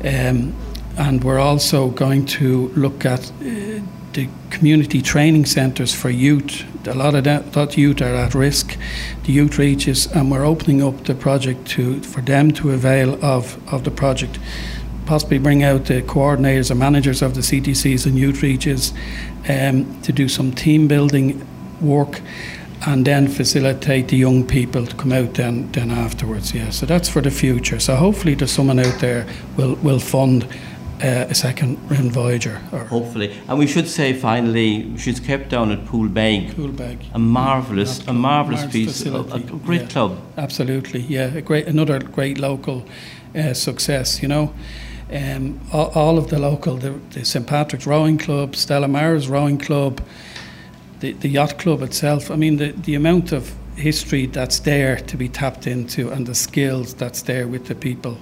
Um, 0.05 0.55
and 0.97 1.23
we're 1.25 1.41
also 1.41 1.89
going 1.89 2.27
to 2.27 2.69
look 2.69 3.05
at 3.05 3.31
uh, 3.43 3.81
the 4.13 4.29
community 4.51 5.03
training 5.03 5.47
centres 5.47 5.95
for 5.95 6.11
youth. 6.11 6.65
A 6.87 6.95
lot 6.95 7.15
of 7.15 7.25
that, 7.25 7.53
that, 7.53 7.77
youth 7.77 8.01
are 8.01 8.15
at 8.15 8.35
risk. 8.35 8.77
The 9.25 9.33
youth 9.33 9.59
reaches, 9.59 10.07
and 10.07 10.31
we're 10.31 10.45
opening 10.45 10.83
up 10.83 11.05
the 11.05 11.15
project 11.15 11.67
to 11.69 12.01
for 12.03 12.21
them 12.21 12.51
to 12.53 12.71
avail 12.71 13.25
of, 13.25 13.59
of 13.73 13.85
the 13.85 13.91
project. 13.91 14.39
Possibly 15.07 15.39
bring 15.39 15.63
out 15.63 15.87
the 15.87 16.03
coordinators 16.03 16.71
and 16.71 16.81
managers 16.81 17.23
of 17.23 17.35
the 17.35 17.41
CTCs 17.41 18.07
and 18.07 18.19
youth 18.19 18.43
reaches 18.43 18.93
um, 19.49 20.01
to 20.03 20.13
do 20.13 20.29
some 20.29 20.53
team 20.53 20.89
building 20.89 21.47
work 21.81 22.21
and 22.87 23.07
then 23.07 23.29
facilitate 23.29 24.09
the 24.09 24.17
young 24.17 24.47
people 24.47 24.87
to 24.87 24.97
come 24.97 25.13
out 25.13 25.35
then 25.35 25.71
then 25.73 25.91
afterwards. 25.91 26.55
Yeah, 26.55 26.71
so 26.71 26.87
that's 26.87 27.09
for 27.09 27.21
the 27.21 27.31
future. 27.31 27.79
So 27.79 27.97
hopefully 27.97 28.35
there's 28.35 28.53
someone 28.53 28.79
out 28.79 29.01
there 29.01 29.27
will 29.57 29.75
will 29.77 30.01
fund 30.01 30.47
uh, 31.03 31.27
a 31.29 31.35
second 31.35 31.79
round 31.91 32.13
Voyager. 32.13 32.57
Hopefully. 32.89 33.35
And 33.49 33.59
we 33.59 33.67
should 33.67 33.89
say 33.89 34.13
finally, 34.13 34.97
she's 34.99 35.21
kept 35.21 35.49
down 35.49 35.73
at 35.73 35.85
Poolbeg. 35.85 36.53
Poolbeg. 36.53 36.99
A 37.15 37.19
marvellous, 37.19 38.07
a 38.07 38.13
marvellous 38.13 38.71
piece, 38.71 39.07
a, 39.07 39.15
a, 39.15 39.41
great 39.41 39.83
yeah, 39.83 39.87
club. 39.89 40.21
Absolutely, 40.37 41.01
yeah. 41.01 41.35
A 41.35 41.41
great, 41.41 41.67
another 41.67 41.99
great 42.01 42.39
local 42.39 42.85
uh, 43.35 43.55
success, 43.55 44.23
you 44.23 44.29
know. 44.29 44.53
Um, 45.13 45.61
all, 45.73 45.91
all, 45.95 46.19
of 46.19 46.29
the 46.29 46.39
local, 46.39 46.77
the, 46.77 46.91
the 47.11 47.25
St 47.25 47.47
Patrick's 47.47 47.87
Rowing 47.87 48.17
Club, 48.17 48.55
Stella 48.55 48.87
Maris 48.87 49.27
Rowing 49.27 49.59
Club, 49.59 50.01
the, 51.01 51.13
the 51.15 51.29
yacht 51.29 51.59
club 51.59 51.83
itself. 51.83 52.31
I 52.31 52.37
mean, 52.37 52.59
the, 52.59 52.73
the 52.73 52.95
amount 52.95 53.33
of 53.33 53.53
history 53.75 54.27
that's 54.27 54.61
there 54.61 54.97
to 54.97 55.17
be 55.17 55.29
tapped 55.29 55.67
into 55.67 56.11
and 56.11 56.27
the 56.27 56.35
skills 56.35 56.95
that's 56.95 57.23
there 57.23 57.49
with 57.49 57.67
the 57.67 57.75
people, 57.75 58.19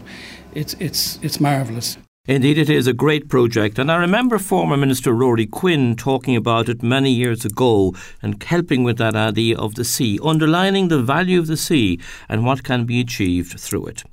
it's, 0.54 0.74
it's, 0.74 1.18
it's 1.22 1.40
marvellous. 1.40 1.98
Indeed, 2.28 2.58
it 2.58 2.68
is 2.68 2.86
a 2.86 2.92
great 2.92 3.30
project, 3.30 3.78
and 3.78 3.90
I 3.90 3.96
remember 3.96 4.38
former 4.38 4.76
Minister 4.76 5.14
Ruairi 5.14 5.50
Quinn 5.50 5.96
talking 5.96 6.36
about 6.36 6.68
it 6.68 6.82
many 6.82 7.10
years 7.10 7.46
ago 7.46 7.94
and 8.20 8.42
helping 8.42 8.84
with 8.84 8.98
that 8.98 9.16
idea 9.16 9.56
of 9.56 9.76
the 9.76 9.84
sea, 9.84 10.18
underlining 10.22 10.88
the 10.88 11.00
value 11.00 11.38
of 11.38 11.46
the 11.46 11.56
sea 11.56 11.98
and 12.28 12.44
what 12.44 12.64
can 12.64 12.84
be 12.84 13.00
achieved 13.00 13.58
through 13.58 13.86
it. 13.86 14.04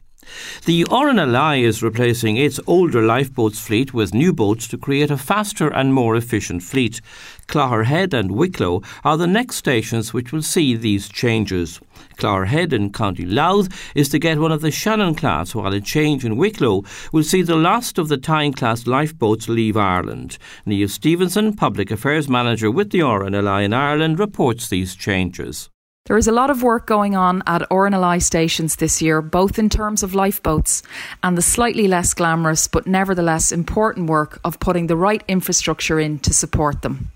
The 0.64 0.86
RNLI 0.86 1.62
is 1.64 1.84
replacing 1.84 2.38
its 2.38 2.58
older 2.66 3.02
lifeboats 3.02 3.60
fleet 3.60 3.94
with 3.94 4.14
new 4.14 4.32
boats 4.32 4.70
to 4.70 4.78
create 4.78 5.12
a 5.12 5.18
faster 5.18 5.68
and 5.68 5.94
more 5.94 6.16
efficient 6.16 6.64
fleet. 6.64 7.02
Clogherhead 7.48 8.14
and 8.14 8.32
Wicklow 8.32 8.82
are 9.04 9.18
the 9.18 9.28
next 9.28 9.58
stations 9.58 10.14
which 10.14 10.32
will 10.32 10.42
see 10.42 10.78
these 10.78 11.10
changes. 11.10 11.82
Clogherhead 12.16 12.74
in 12.74 12.92
County 12.92 13.26
Louth 13.26 13.70
is 13.96 14.10
to 14.10 14.20
get 14.20 14.40
one 14.40 14.52
of 14.52 14.62
the 14.62 14.72
Shannon 14.72 15.16
class, 15.16 15.54
while 15.54 15.74
a 15.74 15.82
change 15.82 16.26
in 16.26 16.38
Wicklow 16.38 16.84
will 17.12 17.24
see 17.24 17.42
the 17.42 17.56
last 17.56 17.98
of 17.98 18.08
the 18.08 18.18
Tyne 18.18 18.54
class 18.54 18.88
lifeboats 18.88 19.48
leave 19.48 19.78
Ireland. 19.78 20.38
Neil 20.66 20.88
Stevenson, 20.88 21.56
Public 21.56 21.92
Affairs 21.92 22.28
Manager 22.28 22.72
with 22.72 22.92
the 22.92 23.00
RNLI 23.00 23.66
in 23.66 23.74
Ireland, 23.74 24.20
reports 24.20 24.70
these 24.70 24.96
changes. 24.96 25.70
There 26.06 26.18
is 26.18 26.28
a 26.28 26.32
lot 26.32 26.52
of 26.52 26.62
work 26.62 26.86
going 26.86 27.16
on 27.16 27.42
at 27.48 27.68
RNLI 27.72 28.22
stations 28.22 28.76
this 28.76 29.02
year, 29.02 29.24
both 29.24 29.58
in 29.58 29.70
terms 29.70 30.04
of 30.04 30.14
lifeboats 30.14 30.84
and 31.24 31.36
the 31.36 31.42
slightly 31.42 31.88
less 31.88 32.14
glamorous 32.14 32.68
but 32.68 32.86
nevertheless 32.86 33.52
important 33.52 34.08
work 34.08 34.40
of 34.44 34.60
putting 34.60 34.86
the 34.86 34.96
right 34.96 35.24
infrastructure 35.28 36.00
in 36.00 36.20
to 36.20 36.32
support 36.32 36.84
them. 36.84 37.10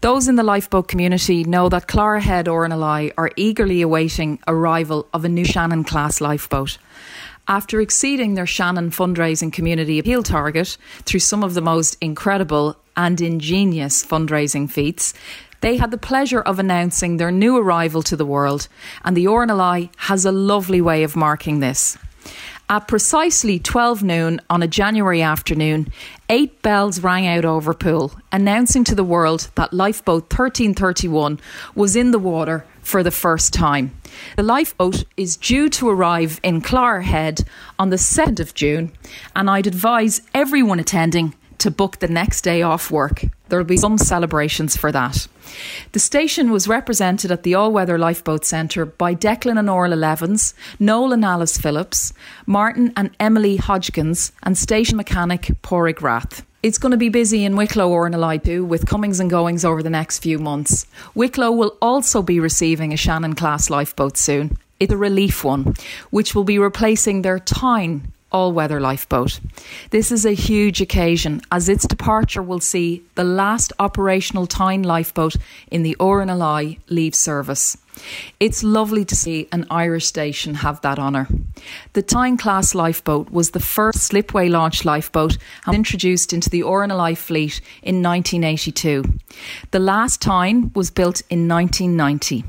Those 0.00 0.28
in 0.28 0.36
the 0.36 0.44
lifeboat 0.44 0.86
community 0.86 1.42
know 1.42 1.68
that 1.70 1.88
Clogherhead 1.88 2.44
RNLI 2.44 3.14
are 3.18 3.32
eagerly 3.34 3.82
awaiting 3.82 4.38
arrival 4.46 5.08
of 5.12 5.24
a 5.24 5.28
new 5.28 5.44
Shannon 5.44 5.82
class 5.82 6.20
lifeboat. 6.20 6.78
After 7.48 7.80
exceeding 7.80 8.34
their 8.34 8.46
Shannon 8.46 8.92
fundraising 8.92 9.52
community 9.52 9.98
appeal 9.98 10.22
target 10.22 10.76
through 11.02 11.18
some 11.18 11.42
of 11.42 11.54
the 11.54 11.60
most 11.60 11.96
incredible 12.00 12.76
and 12.96 13.20
ingenious 13.20 14.06
fundraising 14.06 14.70
feats, 14.70 15.14
they 15.62 15.78
had 15.78 15.90
the 15.90 15.98
pleasure 15.98 16.42
of 16.42 16.60
announcing 16.60 17.16
their 17.16 17.32
new 17.32 17.56
arrival 17.56 18.04
to 18.04 18.14
the 18.14 18.26
world, 18.26 18.68
and 19.04 19.16
the 19.16 19.24
RNLI 19.24 19.90
has 19.96 20.24
a 20.24 20.30
lovely 20.30 20.80
way 20.80 21.02
of 21.02 21.16
marking 21.16 21.58
this. 21.58 21.98
At 22.70 22.86
precisely 22.86 23.58
12 23.58 24.02
noon 24.02 24.42
on 24.50 24.62
a 24.62 24.68
January 24.68 25.22
afternoon, 25.22 25.90
eight 26.28 26.60
bells 26.60 27.00
rang 27.00 27.26
out 27.26 27.46
over 27.46 27.72
Poole, 27.72 28.12
announcing 28.30 28.84
to 28.84 28.94
the 28.94 29.02
world 29.02 29.48
that 29.54 29.72
lifeboat 29.72 30.24
1331 30.24 31.40
was 31.74 31.96
in 31.96 32.10
the 32.10 32.18
water 32.18 32.66
for 32.82 33.02
the 33.02 33.10
first 33.10 33.54
time. 33.54 33.92
The 34.36 34.42
lifeboat 34.42 35.04
is 35.16 35.38
due 35.38 35.70
to 35.70 35.88
arrive 35.88 36.40
in 36.42 36.60
Clogherhead 36.60 37.46
on 37.78 37.88
the 37.88 37.96
2nd 37.96 38.38
of 38.38 38.52
June, 38.52 38.92
and 39.34 39.48
I'd 39.48 39.66
advise 39.66 40.20
everyone 40.34 40.78
attending 40.78 41.34
to 41.58 41.70
book 41.70 41.98
the 41.98 42.08
next 42.08 42.42
day 42.42 42.62
off 42.62 42.90
work. 42.90 43.24
There 43.48 43.58
will 43.58 43.64
be 43.64 43.76
some 43.76 43.98
celebrations 43.98 44.76
for 44.76 44.92
that. 44.92 45.26
The 45.92 45.98
station 45.98 46.50
was 46.50 46.68
represented 46.68 47.30
at 47.30 47.42
the 47.42 47.54
All 47.54 47.72
Weather 47.72 47.98
Lifeboat 47.98 48.44
Centre 48.44 48.84
by 48.84 49.14
Declan 49.14 49.58
and 49.58 49.70
Orla 49.70 49.94
Levens, 49.94 50.54
Noel 50.78 51.12
and 51.12 51.24
Alice 51.24 51.56
Phillips, 51.58 52.12
Martin 52.46 52.92
and 52.96 53.10
Emily 53.18 53.56
Hodgkins, 53.56 54.32
and 54.42 54.56
station 54.56 54.96
mechanic 54.96 55.50
Porig 55.62 56.02
Rath. 56.02 56.44
It's 56.62 56.78
going 56.78 56.90
to 56.90 56.98
be 56.98 57.08
busy 57.08 57.44
in 57.44 57.56
Wicklow 57.56 57.88
or 57.88 58.06
in 58.06 58.12
Elipu 58.12 58.66
with 58.66 58.86
comings 58.86 59.20
and 59.20 59.30
goings 59.30 59.64
over 59.64 59.82
the 59.82 59.90
next 59.90 60.18
few 60.18 60.38
months. 60.38 60.86
Wicklow 61.14 61.52
will 61.52 61.76
also 61.80 62.20
be 62.20 62.40
receiving 62.40 62.92
a 62.92 62.96
Shannon 62.96 63.34
class 63.34 63.70
lifeboat 63.70 64.16
soon. 64.16 64.58
It's 64.80 64.92
a 64.92 64.96
relief 64.96 65.44
one, 65.44 65.74
which 66.10 66.34
will 66.34 66.44
be 66.44 66.58
replacing 66.58 67.22
their 67.22 67.38
Tyne 67.38 68.12
all 68.30 68.52
weather 68.52 68.80
lifeboat. 68.80 69.40
This 69.90 70.12
is 70.12 70.26
a 70.26 70.32
huge 70.32 70.80
occasion 70.80 71.40
as 71.50 71.68
its 71.68 71.86
departure 71.86 72.42
will 72.42 72.60
see 72.60 73.02
the 73.14 73.24
last 73.24 73.72
operational 73.78 74.46
Tyne 74.46 74.82
lifeboat 74.82 75.36
in 75.70 75.82
the 75.82 75.96
RNLI 75.98 76.78
leave 76.88 77.14
service. 77.14 77.76
It's 78.38 78.62
lovely 78.62 79.04
to 79.04 79.16
see 79.16 79.48
an 79.50 79.66
Irish 79.70 80.06
station 80.06 80.54
have 80.56 80.80
that 80.82 80.98
honour. 80.98 81.26
The 81.94 82.02
Tyne 82.02 82.36
class 82.36 82.74
lifeboat 82.74 83.30
was 83.30 83.50
the 83.50 83.60
first 83.60 84.00
slipway 84.10 84.48
launch 84.48 84.84
lifeboat 84.84 85.38
and 85.66 85.74
introduced 85.74 86.32
into 86.32 86.50
the 86.50 86.60
RNLI 86.60 87.16
fleet 87.16 87.60
in 87.82 88.02
1982. 88.02 89.04
The 89.70 89.78
last 89.78 90.20
Tyne 90.22 90.70
was 90.74 90.90
built 90.90 91.22
in 91.30 91.48
1990. 91.48 92.44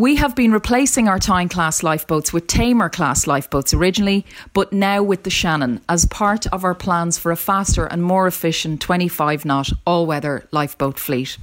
We 0.00 0.16
have 0.16 0.34
been 0.34 0.50
replacing 0.50 1.08
our 1.08 1.18
Tyne 1.18 1.50
class 1.50 1.82
lifeboats 1.82 2.32
with 2.32 2.46
Tamar 2.46 2.88
class 2.88 3.26
lifeboats 3.26 3.74
originally, 3.74 4.24
but 4.54 4.72
now 4.72 5.02
with 5.02 5.24
the 5.24 5.28
Shannon 5.28 5.82
as 5.90 6.06
part 6.06 6.46
of 6.46 6.64
our 6.64 6.74
plans 6.74 7.18
for 7.18 7.30
a 7.30 7.36
faster 7.36 7.84
and 7.84 8.02
more 8.02 8.26
efficient 8.26 8.80
25 8.80 9.44
knot 9.44 9.68
all 9.86 10.06
weather 10.06 10.48
lifeboat 10.52 10.98
fleet. 10.98 11.36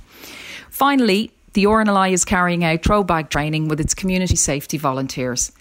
Finally, 0.71 1.31
the 1.57 1.63
RNLI 1.63 2.11
is 2.11 2.23
carrying 2.23 2.63
out 2.63 2.83
throwbag 2.83 3.31
training 3.31 3.67
with 3.67 3.79
its 3.79 3.95
community 3.95 4.35
safety 4.35 4.77
volunteers. 4.77 5.51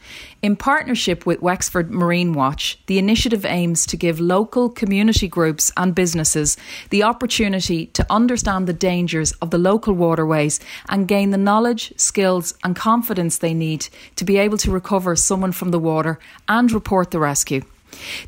In 0.42 0.54
partnership 0.54 1.24
with 1.24 1.40
Wexford 1.40 1.90
Marine 1.90 2.34
Watch, 2.34 2.78
the 2.84 2.98
initiative 2.98 3.46
aims 3.46 3.86
to 3.86 3.96
give 3.96 4.20
local 4.20 4.68
community 4.68 5.26
groups 5.26 5.72
and 5.74 5.94
businesses 5.94 6.58
the 6.90 7.02
opportunity 7.02 7.86
to 7.86 8.04
understand 8.10 8.66
the 8.66 8.74
dangers 8.74 9.32
of 9.40 9.50
the 9.50 9.56
local 9.56 9.94
waterways 9.94 10.60
and 10.90 11.08
gain 11.08 11.30
the 11.30 11.38
knowledge, 11.38 11.94
skills, 11.96 12.52
and 12.62 12.76
confidence 12.76 13.38
they 13.38 13.54
need 13.54 13.88
to 14.16 14.26
be 14.26 14.36
able 14.36 14.58
to 14.58 14.70
recover 14.70 15.16
someone 15.16 15.52
from 15.52 15.70
the 15.70 15.78
water 15.78 16.18
and 16.46 16.72
report 16.72 17.10
the 17.10 17.18
rescue. 17.18 17.62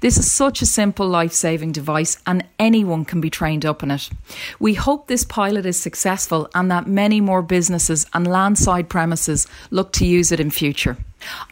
This 0.00 0.18
is 0.18 0.30
such 0.30 0.62
a 0.62 0.66
simple 0.66 1.08
life 1.08 1.32
saving 1.32 1.72
device, 1.72 2.18
and 2.26 2.44
anyone 2.58 3.04
can 3.04 3.20
be 3.20 3.30
trained 3.30 3.64
up 3.64 3.82
in 3.82 3.90
it. 3.90 4.08
We 4.58 4.74
hope 4.74 5.06
this 5.06 5.24
pilot 5.24 5.66
is 5.66 5.78
successful 5.78 6.48
and 6.54 6.70
that 6.70 6.86
many 6.86 7.20
more 7.20 7.42
businesses 7.42 8.06
and 8.12 8.26
landside 8.26 8.88
premises 8.88 9.46
look 9.70 9.92
to 9.92 10.06
use 10.06 10.32
it 10.32 10.40
in 10.40 10.50
future. 10.50 10.96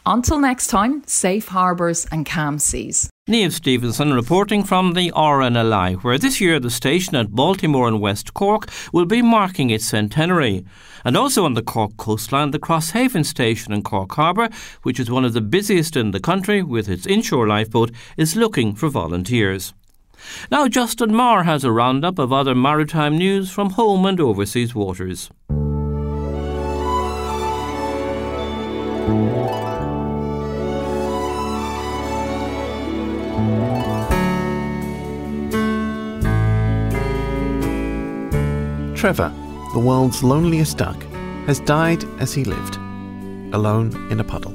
Until 0.05 0.39
next 0.39 0.67
time, 0.67 1.03
safe 1.05 1.47
harbours 1.49 2.05
and 2.11 2.25
calm 2.25 2.59
seas. 2.59 3.09
Neil 3.29 3.51
Stevenson 3.51 4.13
reporting 4.13 4.63
from 4.63 4.93
the 4.93 5.11
RNLI, 5.11 6.01
where 6.01 6.17
this 6.17 6.39
year 6.39 6.61
the 6.61 6.69
station 6.69 7.15
at 7.17 7.31
Baltimore 7.31 7.87
and 7.87 7.99
West 7.99 8.33
Cork 8.33 8.69
will 8.93 9.05
be 9.05 9.21
marking 9.21 9.69
its 9.69 9.85
centenary. 9.85 10.63
And 11.03 11.17
also 11.17 11.43
on 11.43 11.53
the 11.53 11.61
Cork 11.61 11.97
coastline, 11.97 12.51
the 12.51 12.59
Crosshaven 12.59 13.25
station 13.25 13.73
in 13.73 13.81
Cork 13.81 14.13
Harbour, 14.13 14.47
which 14.83 14.99
is 14.99 15.11
one 15.11 15.25
of 15.25 15.33
the 15.33 15.41
busiest 15.41 15.97
in 15.97 16.11
the 16.11 16.21
country 16.21 16.63
with 16.63 16.87
its 16.87 17.05
inshore 17.05 17.47
lifeboat, 17.47 17.91
is 18.15 18.37
looking 18.37 18.73
for 18.75 18.87
volunteers. 18.87 19.73
Now, 20.49 20.67
Justin 20.67 21.13
Marr 21.13 21.43
has 21.43 21.63
a 21.63 21.71
roundup 21.71 22.19
of 22.19 22.31
other 22.31 22.55
maritime 22.55 23.17
news 23.17 23.51
from 23.51 23.71
home 23.71 24.05
and 24.05 24.19
overseas 24.19 24.73
waters. 24.73 25.29
Trevor, 39.07 39.33
the 39.71 39.79
world's 39.79 40.21
loneliest 40.21 40.77
duck, 40.77 41.01
has 41.45 41.61
died 41.61 42.03
as 42.19 42.33
he 42.33 42.43
lived, 42.43 42.75
alone 43.55 44.11
in 44.11 44.19
a 44.19 44.23
puddle. 44.25 44.51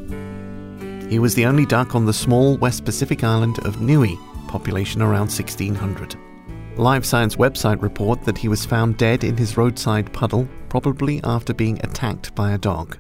He 1.09 1.18
was 1.18 1.35
the 1.35 1.47
only 1.47 1.64
duck 1.64 1.94
on 1.94 2.04
the 2.04 2.12
small 2.12 2.59
West 2.59 2.85
Pacific 2.85 3.25
island 3.25 3.61
of 3.61 3.80
Niue, 3.80 4.18
population 4.49 5.00
around 5.00 5.30
1600. 5.30 6.16
Live 6.76 7.06
Science 7.06 7.37
website 7.37 7.80
report 7.80 8.25
that 8.25 8.37
he 8.37 8.49
was 8.49 8.66
found 8.66 8.99
dead 8.99 9.25
in 9.25 9.38
his 9.38 9.56
roadside 9.56 10.12
puddle, 10.12 10.47
probably 10.68 11.18
after 11.25 11.54
being 11.54 11.80
attacked 11.82 12.35
by 12.35 12.52
a 12.52 12.59
dog. 12.59 12.99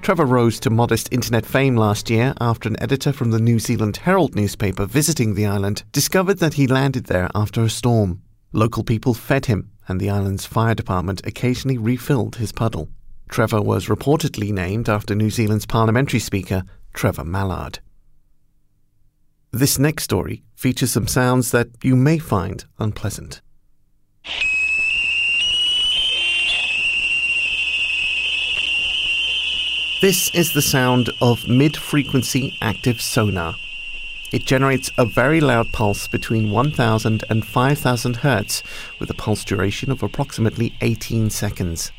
Trevor 0.00 0.24
rose 0.24 0.58
to 0.60 0.70
modest 0.70 1.12
internet 1.12 1.44
fame 1.44 1.76
last 1.76 2.08
year 2.08 2.32
after 2.40 2.66
an 2.66 2.80
editor 2.80 3.12
from 3.12 3.30
the 3.30 3.38
New 3.38 3.58
Zealand 3.58 3.98
Herald 3.98 4.34
newspaper 4.34 4.86
visiting 4.86 5.34
the 5.34 5.44
island 5.44 5.82
discovered 5.92 6.38
that 6.38 6.54
he 6.54 6.66
landed 6.66 7.04
there 7.04 7.28
after 7.34 7.62
a 7.62 7.68
storm. 7.68 8.22
Local 8.54 8.82
people 8.82 9.12
fed 9.12 9.44
him 9.44 9.68
and 9.88 10.00
the 10.00 10.10
island's 10.10 10.46
fire 10.46 10.74
department 10.74 11.26
occasionally 11.26 11.78
refilled 11.78 12.36
his 12.36 12.52
puddle. 12.52 12.88
Trevor 13.28 13.60
was 13.62 13.86
reportedly 13.86 14.52
named 14.52 14.88
after 14.88 15.14
New 15.14 15.30
Zealand's 15.30 15.66
parliamentary 15.66 16.20
speaker, 16.20 16.62
Trevor 16.92 17.24
Mallard. 17.24 17.80
This 19.50 19.78
next 19.78 20.04
story 20.04 20.42
features 20.54 20.92
some 20.92 21.06
sounds 21.06 21.50
that 21.52 21.68
you 21.82 21.96
may 21.96 22.18
find 22.18 22.64
unpleasant. 22.78 23.40
This 30.00 30.34
is 30.34 30.52
the 30.52 30.60
sound 30.60 31.08
of 31.22 31.48
mid 31.48 31.76
frequency 31.76 32.58
active 32.60 33.00
sonar. 33.00 33.54
It 34.34 34.46
generates 34.46 34.90
a 34.98 35.06
very 35.06 35.40
loud 35.40 35.68
pulse 35.72 36.08
between 36.08 36.50
1000 36.50 37.22
and 37.30 37.46
5000 37.46 38.16
Hz 38.16 38.64
with 38.98 39.08
a 39.08 39.14
pulse 39.14 39.44
duration 39.44 39.92
of 39.92 40.02
approximately 40.02 40.76
18 40.80 41.30
seconds. 41.30 41.92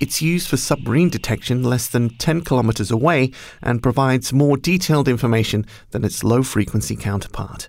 It's 0.00 0.20
used 0.20 0.48
for 0.48 0.56
submarine 0.56 1.08
detection 1.08 1.62
less 1.62 1.86
than 1.86 2.16
10 2.18 2.40
kilometers 2.40 2.90
away 2.90 3.30
and 3.62 3.80
provides 3.80 4.32
more 4.32 4.56
detailed 4.56 5.06
information 5.06 5.66
than 5.92 6.04
its 6.04 6.24
low 6.24 6.42
frequency 6.42 6.96
counterpart. 6.96 7.68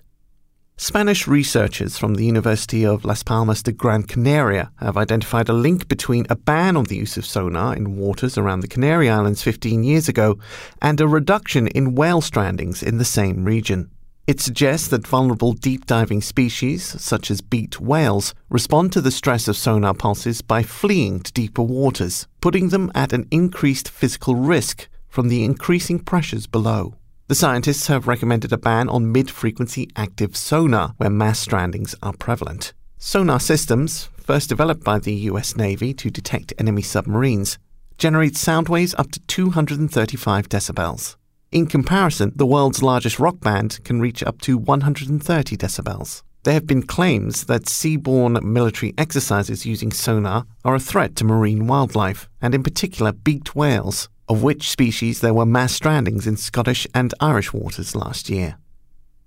Spanish 0.76 1.28
researchers 1.28 1.96
from 1.96 2.14
the 2.14 2.24
University 2.24 2.84
of 2.84 3.04
Las 3.04 3.22
Palmas 3.22 3.62
de 3.62 3.70
Gran 3.70 4.02
Canaria 4.02 4.72
have 4.80 4.96
identified 4.96 5.48
a 5.48 5.52
link 5.52 5.86
between 5.86 6.26
a 6.28 6.34
ban 6.34 6.76
on 6.76 6.86
the 6.86 6.96
use 6.96 7.16
of 7.16 7.24
sonar 7.24 7.76
in 7.76 7.96
waters 7.96 8.36
around 8.36 8.58
the 8.58 8.66
Canary 8.66 9.08
Islands 9.08 9.40
15 9.42 9.84
years 9.84 10.08
ago 10.08 10.36
and 10.82 11.00
a 11.00 11.06
reduction 11.06 11.68
in 11.68 11.94
whale 11.94 12.20
strandings 12.20 12.82
in 12.82 12.98
the 12.98 13.04
same 13.04 13.44
region. 13.44 13.88
It 14.30 14.40
suggests 14.40 14.86
that 14.86 15.08
vulnerable 15.08 15.54
deep 15.54 15.86
diving 15.86 16.20
species, 16.20 16.84
such 17.02 17.32
as 17.32 17.40
beaked 17.40 17.80
whales, 17.80 18.32
respond 18.48 18.92
to 18.92 19.00
the 19.00 19.10
stress 19.10 19.48
of 19.48 19.56
sonar 19.56 19.92
pulses 19.92 20.40
by 20.40 20.62
fleeing 20.62 21.18
to 21.18 21.32
deeper 21.32 21.62
waters, 21.62 22.28
putting 22.40 22.68
them 22.68 22.92
at 22.94 23.12
an 23.12 23.26
increased 23.32 23.88
physical 23.88 24.36
risk 24.36 24.88
from 25.08 25.26
the 25.26 25.42
increasing 25.42 25.98
pressures 25.98 26.46
below. 26.46 26.94
The 27.26 27.34
scientists 27.34 27.88
have 27.88 28.06
recommended 28.06 28.52
a 28.52 28.56
ban 28.56 28.88
on 28.88 29.10
mid 29.10 29.28
frequency 29.28 29.90
active 29.96 30.36
sonar 30.36 30.94
where 30.98 31.10
mass 31.10 31.44
strandings 31.44 31.96
are 32.00 32.12
prevalent. 32.12 32.72
Sonar 32.98 33.40
systems, 33.40 34.10
first 34.16 34.48
developed 34.48 34.84
by 34.84 35.00
the 35.00 35.26
US 35.30 35.56
Navy 35.56 35.92
to 35.94 36.08
detect 36.08 36.54
enemy 36.56 36.82
submarines, 36.82 37.58
generate 37.98 38.36
sound 38.36 38.68
waves 38.68 38.94
up 38.96 39.10
to 39.10 39.18
235 39.26 40.48
decibels. 40.48 41.16
In 41.52 41.66
comparison, 41.66 42.30
the 42.36 42.46
world's 42.46 42.80
largest 42.80 43.18
rock 43.18 43.40
band 43.40 43.82
can 43.82 44.00
reach 44.00 44.22
up 44.22 44.40
to 44.42 44.56
130 44.56 45.56
decibels. 45.56 46.22
There 46.44 46.54
have 46.54 46.64
been 46.64 46.84
claims 46.84 47.46
that 47.46 47.64
seaborne 47.64 48.40
military 48.40 48.94
exercises 48.96 49.66
using 49.66 49.90
sonar 49.90 50.46
are 50.64 50.76
a 50.76 50.80
threat 50.80 51.16
to 51.16 51.24
marine 51.24 51.66
wildlife, 51.66 52.28
and 52.40 52.54
in 52.54 52.62
particular 52.62 53.10
beaked 53.10 53.56
whales, 53.56 54.08
of 54.28 54.44
which 54.44 54.70
species 54.70 55.22
there 55.22 55.34
were 55.34 55.44
mass 55.44 55.76
strandings 55.76 56.24
in 56.24 56.36
Scottish 56.36 56.86
and 56.94 57.14
Irish 57.18 57.52
waters 57.52 57.96
last 57.96 58.30
year. 58.30 58.56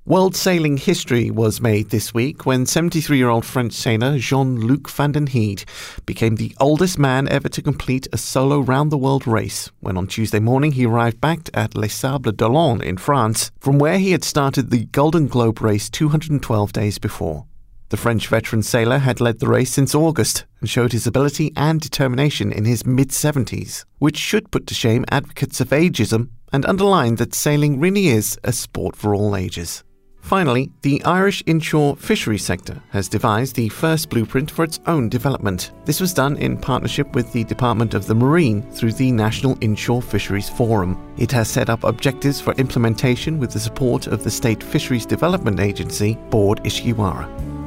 World 0.06 0.36
sailing 0.36 0.76
history 0.76 1.32
was 1.32 1.62
made 1.62 1.90
this 1.90 2.14
week 2.14 2.46
when 2.46 2.66
73 2.66 3.18
year 3.18 3.30
old 3.30 3.46
French 3.46 3.72
sailor 3.72 4.18
Jean 4.18 4.60
Luc 4.60 4.90
van 4.90 5.14
den 5.14 5.28
Heede 5.28 5.64
became 6.06 6.36
the 6.36 6.54
oldest 6.60 7.00
man 7.00 7.30
ever 7.30 7.48
to 7.48 7.62
complete 7.62 8.10
a 8.12 8.18
solo 8.18 8.60
round 8.60 8.92
the 8.92 8.98
world 8.98 9.26
race 9.26 9.72
when 9.80 9.96
on 9.96 10.08
Tuesday 10.08 10.42
morning 10.42 10.74
he 10.74 10.86
arrived 10.86 11.22
back 11.22 11.50
at 11.54 11.78
Les 11.78 11.88
Sables 11.88 12.36
d'Olonne 12.36 12.82
in 12.82 12.98
France, 12.98 13.50
from 13.62 13.80
where 13.80 13.98
he 13.98 14.12
had 14.12 14.26
started 14.26 14.72
the 14.72 14.84
Golden 14.88 15.28
Globe 15.28 15.62
race 15.62 15.90
212 15.90 16.74
days 16.74 16.98
before. 16.98 17.46
The 17.88 17.96
French 17.96 18.28
veteran 18.28 18.62
sailor 18.62 18.98
had 18.98 19.22
led 19.22 19.40
the 19.40 19.48
race 19.48 19.72
since 19.72 19.96
August 19.96 20.44
and 20.60 20.70
showed 20.70 20.92
his 20.92 21.08
ability 21.08 21.54
and 21.56 21.80
determination 21.80 22.52
in 22.52 22.66
his 22.66 22.86
mid 22.86 23.12
70s, 23.12 23.86
which 24.00 24.18
should 24.18 24.52
put 24.52 24.68
to 24.68 24.74
shame 24.74 25.06
advocates 25.10 25.62
of 25.62 25.70
ageism 25.70 26.28
and 26.52 26.66
underline 26.66 27.16
that 27.16 27.34
sailing 27.34 27.80
really 27.80 28.08
is 28.08 28.38
a 28.44 28.52
sport 28.52 28.98
for 28.98 29.16
all 29.16 29.38
ages. 29.38 29.82
Finally, 30.24 30.72
the 30.84 31.04
Irish 31.04 31.44
inshore 31.48 31.98
fishery 31.98 32.38
sector 32.38 32.82
has 32.92 33.10
devised 33.10 33.58
the 33.58 33.68
first 33.68 34.10
blueprint 34.10 34.50
for 34.50 34.64
its 34.64 34.80
own 34.88 35.10
development. 35.10 35.72
This 35.84 36.00
was 36.00 36.14
done 36.14 36.38
in 36.38 36.58
partnership 36.58 37.14
with 37.14 37.32
the 37.34 37.44
Department 37.44 37.94
of 37.94 38.08
the 38.08 38.16
Marine 38.16 38.62
through 38.72 38.94
the 38.94 39.12
National 39.12 39.58
Inshore 39.60 40.02
Fisheries 40.02 40.50
Forum. 40.50 41.14
It 41.18 41.32
has 41.34 41.50
set 41.50 41.70
up 41.70 41.84
objectives 41.84 42.40
for 42.40 42.54
implementation 42.54 43.38
with 43.38 43.52
the 43.52 43.60
support 43.60 44.08
of 44.08 44.24
the 44.24 44.32
State 44.32 44.64
Fisheries 44.64 45.06
Development 45.06 45.60
Agency, 45.60 46.18
Bord 46.30 46.64
Iascaigh 46.64 47.63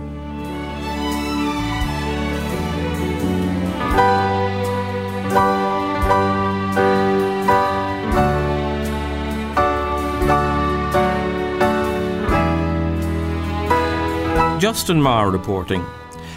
Marr 14.76 15.30
reporting. 15.30 15.82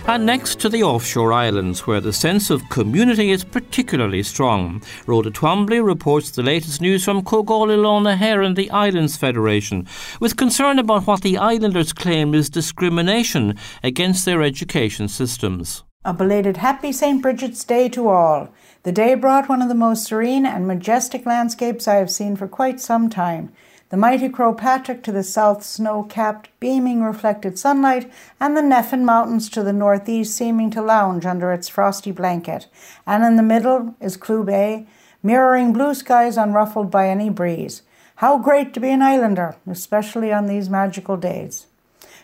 And 0.08 0.26
next 0.26 0.62
to 0.62 0.70
the 0.70 0.82
offshore 0.82 1.34
islands, 1.34 1.86
where 1.86 2.00
the 2.00 2.14
sense 2.14 2.50
of 2.50 2.70
community 2.70 3.32
is 3.32 3.44
particularly 3.44 4.24
strong, 4.24 4.82
Rhoda 5.06 5.30
Twombly 5.30 5.86
reports 5.86 6.32
the 6.32 6.42
latest 6.42 6.80
news 6.80 7.04
from 7.04 7.22
Cogollilona 7.22 8.18
and 8.18 8.56
the 8.56 8.72
Islands 8.72 9.18
Federation, 9.18 9.86
with 10.22 10.38
concern 10.38 10.80
about 10.80 11.06
what 11.06 11.22
the 11.22 11.38
islanders 11.38 11.92
claim 11.92 12.34
is 12.34 12.50
discrimination 12.50 13.58
against 13.84 14.24
their 14.24 14.42
education 14.42 15.10
systems. 15.10 15.84
A 16.06 16.14
belated 16.14 16.58
happy 16.58 16.94
St. 16.94 17.22
Bridget's 17.22 17.66
Day 17.66 17.90
to 17.90 18.08
all. 18.08 18.54
The 18.84 18.94
day 18.94 19.16
brought 19.16 19.50
one 19.50 19.62
of 19.62 19.68
the 19.68 19.76
most 19.76 20.06
serene 20.06 20.46
and 20.46 20.66
majestic 20.66 21.26
landscapes 21.26 21.90
I 21.90 21.96
have 21.96 22.10
seen 22.10 22.38
for 22.38 22.48
quite 22.48 22.80
some 22.80 23.10
time 23.10 23.52
the 23.90 23.98
mighty 23.98 24.30
Croagh 24.30 24.58
Patrick 24.58 25.02
to 25.04 25.12
the 25.12 25.24
south, 25.24 25.64
snow 25.64 26.04
capped, 26.04 26.50
beaming 26.60 27.02
reflected 27.02 27.58
sunlight, 27.58 28.12
and 28.40 28.56
the 28.56 28.62
Nephin 28.62 29.04
Mountains 29.04 29.50
to 29.50 29.64
the 29.64 29.74
northeast, 29.74 30.36
seeming 30.36 30.70
to 30.72 30.82
lounge 30.82 31.26
under 31.26 31.52
its 31.52 31.68
frosty 31.68 32.12
blanket. 32.12 32.68
And 33.08 33.24
in 33.24 33.36
the 33.36 33.44
middle 33.44 33.96
is 34.00 34.16
Clew 34.16 34.44
Bay, 34.44 34.86
mirroring 35.24 35.74
blue 35.74 35.96
skies 35.96 36.38
unruffled 36.38 36.92
by 36.92 37.10
any 37.10 37.30
breeze. 37.30 37.82
How 38.18 38.38
great 38.38 38.74
to 38.74 38.80
be 38.80 38.90
an 38.90 39.02
islander, 39.02 39.56
especially 39.68 40.32
on 40.32 40.46
these 40.46 40.70
magical 40.70 41.18
days. 41.18 41.66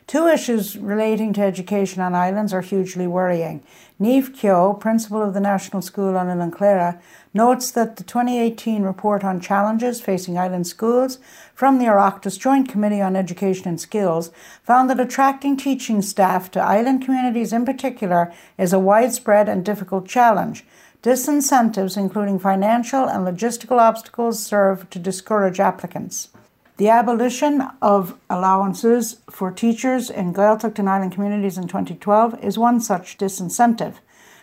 Two 0.08 0.28
issues 0.28 0.78
relating 0.78 1.34
to 1.34 1.42
education 1.42 2.00
on 2.00 2.14
islands 2.14 2.54
are 2.54 2.62
hugely 2.62 3.08
worrying. 3.08 3.64
Niamh 4.00 4.32
Keogh, 4.36 4.76
principal 4.76 5.24
of 5.24 5.34
the 5.34 5.40
National 5.40 5.82
School 5.82 6.16
on 6.16 6.28
Chléire, 6.52 7.02
notes 7.34 7.72
that 7.72 7.96
the 7.96 8.04
2018 8.04 8.84
report 8.84 9.24
on 9.24 9.42
challenges 9.42 10.02
facing 10.02 10.38
island 10.38 10.68
schools 10.68 11.18
from 11.56 11.80
the 11.80 11.86
Oireachtas 11.86 12.38
Joint 12.40 12.70
Committee 12.70 13.02
on 13.02 13.16
Education 13.16 13.68
and 13.68 13.82
Skills 13.82 14.30
found 14.62 14.92
that 14.92 15.00
attracting 15.00 15.58
teaching 15.58 16.04
staff 16.04 16.52
to 16.52 16.62
island 16.62 17.04
communities 17.04 17.52
in 17.52 17.66
particular 17.66 18.32
is 18.60 18.74
a 18.74 18.80
widespread 18.80 19.50
and 19.50 19.66
difficult 19.66 20.08
challenge. 20.08 20.66
Disincentives, 21.02 21.98
including 21.98 22.38
financial 22.38 23.08
and 23.08 23.26
logistical 23.26 23.80
obstacles, 23.80 24.46
serve 24.46 24.88
to 24.92 25.00
discourage 25.00 25.60
applicants. 25.60 26.30
The 26.78 26.90
abolition 26.90 27.70
of 27.82 28.20
allowances 28.30 29.22
for 29.30 29.50
teachers 29.50 30.10
in 30.10 30.34
Gaeltacht 30.34 30.78
and 30.78 30.90
island 30.90 31.14
communities 31.14 31.58
in 31.58 31.70
2012 31.70 32.44
is 32.44 32.58
one 32.58 32.82
such 32.82 33.18
disincentive. 33.18 33.96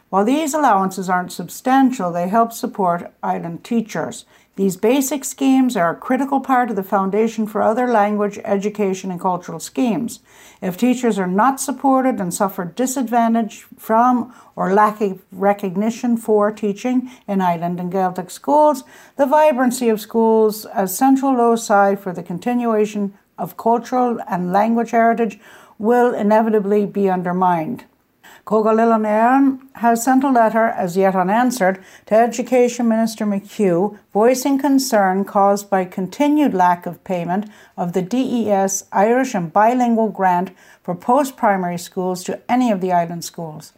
While 0.08 0.24
these 0.24 0.54
allowances 0.54 1.10
aren't 1.10 1.30
substantial, 1.30 2.10
they 2.10 2.28
help 2.28 2.54
support 2.54 3.12
island 3.22 3.64
teachers. 3.64 4.24
These 4.56 4.76
basic 4.76 5.24
schemes 5.24 5.78
are 5.78 5.90
a 5.92 5.96
critical 5.96 6.38
part 6.38 6.68
of 6.68 6.76
the 6.76 6.82
foundation 6.82 7.46
for 7.46 7.62
other 7.62 7.86
language, 7.86 8.38
education, 8.44 9.10
and 9.10 9.18
cultural 9.18 9.58
schemes. 9.58 10.20
If 10.60 10.76
teachers 10.76 11.18
are 11.18 11.26
not 11.26 11.58
supported 11.58 12.20
and 12.20 12.34
suffer 12.34 12.66
disadvantage 12.66 13.64
from 13.78 14.34
or 14.54 14.74
lack 14.74 15.00
recognition 15.32 16.18
for 16.18 16.52
teaching 16.52 17.10
in 17.26 17.40
Island 17.40 17.80
and 17.80 17.90
Gaelic 17.90 18.30
schools, 18.30 18.84
the 19.16 19.24
vibrancy 19.24 19.88
of 19.88 20.02
schools 20.02 20.66
as 20.66 20.94
central 20.94 21.34
loci 21.34 21.94
for 21.94 22.12
the 22.12 22.22
continuation 22.22 23.14
of 23.38 23.56
cultural 23.56 24.18
and 24.28 24.52
language 24.52 24.90
heritage 24.90 25.40
will 25.78 26.12
inevitably 26.12 26.84
be 26.84 27.08
undermined. 27.08 27.84
Cogollilona 28.46 29.60
has 29.76 30.02
sent 30.04 30.24
a 30.24 30.30
letter, 30.30 30.66
as 30.66 30.96
yet 30.96 31.14
unanswered, 31.14 31.82
to 32.06 32.14
Education 32.14 32.88
Minister 32.88 33.24
McHugh, 33.24 33.98
voicing 34.12 34.58
concern 34.58 35.24
caused 35.24 35.70
by 35.70 35.84
continued 35.84 36.54
lack 36.54 36.86
of 36.86 37.02
payment 37.04 37.48
of 37.76 37.92
the 37.92 38.02
DES 38.02 38.84
Irish 38.92 39.34
and 39.34 39.52
bilingual 39.52 40.08
grant 40.08 40.50
for 40.82 40.94
post 40.94 41.36
primary 41.36 41.78
schools 41.78 42.24
to 42.24 42.40
any 42.50 42.70
of 42.70 42.80
the 42.80 42.92
island 42.92 43.24
schools. 43.24 43.72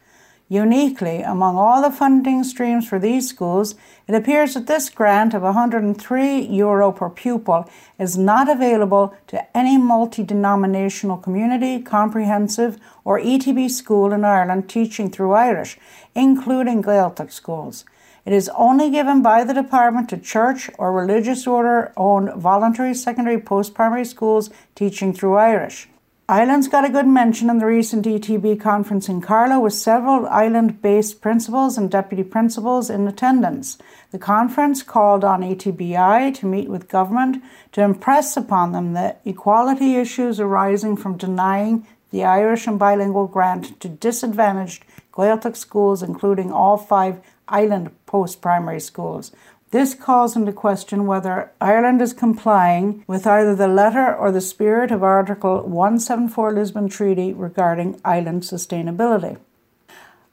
Uniquely, 0.55 1.21
among 1.21 1.57
all 1.57 1.83
the 1.83 1.91
funding 1.91 2.45
streams 2.45 2.87
for 2.87 3.01
these 3.01 3.29
schools, 3.29 3.75
it 4.07 4.15
appears 4.15 4.55
that 4.55 4.69
this 4.69 4.89
grant 4.89 5.35
of 5.35 5.43
103 5.43 6.43
euro 6.43 6.93
per 6.93 7.11
pupil 7.11 7.69
is 7.99 8.17
not 8.17 8.49
available 8.49 9.17
to 9.27 9.45
any 9.57 9.77
multi-denominational 9.77 11.17
community, 11.17 11.83
comprehensive 11.83 12.79
or 13.05 13.19
ETB 13.19 13.69
school 13.69 14.13
in 14.13 14.25
Ireland 14.25 14.69
teaching 14.69 15.11
through 15.11 15.33
Irish, 15.33 15.77
including 16.15 16.85
Gaeltacht 16.85 17.33
schools. 17.33 17.85
It 18.25 18.33
is 18.33 18.49
only 18.51 18.91
given 18.91 19.23
by 19.23 19.43
the 19.43 19.55
department 19.55 20.09
to 20.11 20.19
church 20.19 20.71
or 20.79 20.93
religious 20.93 21.49
order 21.49 21.93
owned 21.97 22.33
voluntary 22.35 22.95
secondary 22.95 23.41
post 23.41 23.75
primary 23.75 24.05
schools 24.05 24.51
teaching 24.77 25.13
through 25.13 25.35
Irish. 25.35 25.89
Ireland's 26.27 26.69
got 26.69 26.87
a 26.87 26.91
good 26.91 27.07
mention 27.07 27.51
in 27.51 27.59
the 27.59 27.67
recent 27.67 28.07
ETB 28.07 28.59
conference 28.59 29.11
in 29.11 29.21
Carlow 29.21 29.61
with 29.61 29.75
several 29.75 30.27
island 30.29 30.81
based 30.81 31.21
principals 31.21 31.77
and 31.77 31.91
deputy 31.91 32.23
principals 32.23 32.89
in 32.89 33.07
attendance. 33.07 33.77
The 34.11 34.19
conference 34.19 34.83
called 34.83 35.23
on 35.23 35.43
ETBI 35.43 36.33
to 36.37 36.47
meet 36.47 36.71
with 36.71 36.89
government 36.89 37.45
to 37.73 37.83
impress 37.83 38.39
upon 38.39 38.73
them 38.73 38.95
the 38.95 39.17
equality 39.27 39.97
issues 39.97 40.41
arising 40.41 40.97
from 40.97 41.19
denying 41.19 41.87
the 42.11 42.25
Irish 42.25 42.67
and 42.67 42.79
bilingual 42.79 43.27
grant 43.27 43.79
to 43.81 43.89
disadvantaged 43.91 44.83
Gaeltacht 45.13 45.57
schools, 45.57 46.03
including 46.03 46.51
all 46.51 46.79
five 46.79 47.21
island 47.49 47.91
post 48.07 48.41
primary 48.41 48.81
schools. 48.81 49.31
This 49.75 49.93
calls 49.93 50.37
into 50.37 50.53
question 50.53 51.05
whether 51.05 51.51
Ireland 51.61 52.01
is 52.01 52.13
complying 52.13 53.03
with 53.09 53.27
either 53.27 53.57
the 53.57 53.67
letter 53.67 54.15
or 54.15 54.31
the 54.31 54.41
spirit 54.41 54.93
of 54.93 55.03
Article 55.03 55.63
174 55.63 56.53
Lisbon 56.53 56.89
Treaty 56.89 57.33
regarding 57.33 58.01
island 58.05 58.43
sustainability. 58.43 59.37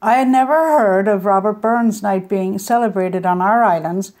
I 0.00 0.14
had 0.14 0.28
never 0.28 0.54
heard 0.54 1.08
of 1.08 1.24
Robert 1.24 1.54
Burns 1.54 2.04
Night 2.04 2.28
being 2.28 2.56
celebrated 2.60 3.26
on 3.26 3.42
our 3.42 3.64
islands, 3.64 4.12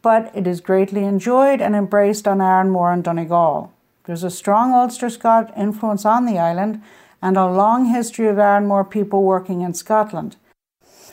but 0.00 0.32
it 0.34 0.46
is 0.46 0.62
greatly 0.62 1.04
enjoyed 1.04 1.60
and 1.60 1.76
embraced 1.76 2.26
on 2.26 2.38
Arranmore 2.38 2.94
and 2.94 3.04
Donegal. 3.04 3.74
There's 4.06 4.24
a 4.24 4.30
strong 4.30 4.72
Ulster 4.72 5.10
Scot 5.10 5.52
influence 5.58 6.06
on 6.06 6.24
the 6.24 6.38
island 6.38 6.82
and 7.20 7.36
a 7.36 7.52
long 7.52 7.84
history 7.84 8.28
of 8.28 8.36
Arranmore 8.36 8.88
people 8.90 9.24
working 9.24 9.60
in 9.60 9.74
Scotland. 9.74 10.36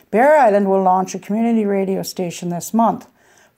Bere 0.10 0.40
Island 0.40 0.70
will 0.70 0.82
launch 0.82 1.14
a 1.14 1.20
community 1.20 1.66
radio 1.66 2.02
station 2.02 2.48
this 2.48 2.74
month. 2.74 3.08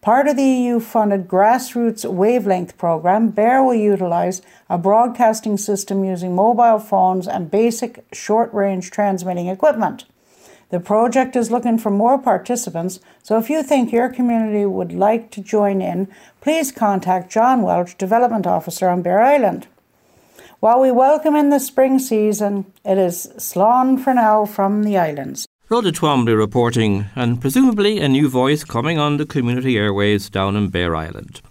Part 0.02 0.30
of 0.30 0.38
the 0.38 0.44
EU 0.44 0.80
funded 0.80 1.28
grassroots 1.28 2.10
wavelength 2.10 2.78
program, 2.78 3.32
Bere 3.32 3.62
will 3.62 3.76
utilise 3.76 4.42
a 4.70 4.78
broadcasting 4.78 5.58
system 5.58 6.06
using 6.06 6.34
mobile 6.34 6.80
phones 6.80 7.28
and 7.28 7.52
basic 7.52 8.06
short 8.14 8.54
range 8.54 8.92
transmitting 8.92 9.48
equipment. 9.48 10.06
The 10.70 10.80
project 10.80 11.36
is 11.36 11.52
looking 11.52 11.78
for 11.78 11.90
more 11.90 12.18
participants, 12.18 13.02
so 13.22 13.38
if 13.38 13.50
you 13.50 13.62
think 13.62 13.92
your 13.92 14.08
community 14.08 14.66
would 14.66 14.94
like 14.94 15.32
to 15.32 15.42
join 15.42 15.82
in, 15.82 16.08
please 16.40 16.72
contact 16.72 17.30
John 17.30 17.62
Welch, 17.62 17.98
Development 17.98 18.48
Officer 18.48 18.88
on 18.88 19.02
Bere 19.02 19.20
Island. 19.20 19.68
While 20.62 20.80
we 20.80 20.92
welcome 20.92 21.36
in 21.36 21.50
the 21.50 21.60
spring 21.60 22.00
season, 22.00 22.72
it 22.86 22.98
is 22.98 23.28
Slán 23.36 24.02
for 24.02 24.14
now 24.14 24.46
from 24.46 24.84
the 24.84 24.98
islands. 24.98 25.46
Rhoda 25.72 25.92
Twombly 25.92 26.36
reporting, 26.36 27.06
and 27.16 27.40
presumably 27.40 28.00
a 28.00 28.10
new 28.10 28.28
voice 28.28 28.64
coming 28.64 28.98
on 28.98 29.18
the 29.18 29.26
community 29.28 29.78
airways 29.78 30.28
down 30.28 30.56
in 30.56 30.70
Bere 30.70 30.96
Island. 30.96 31.44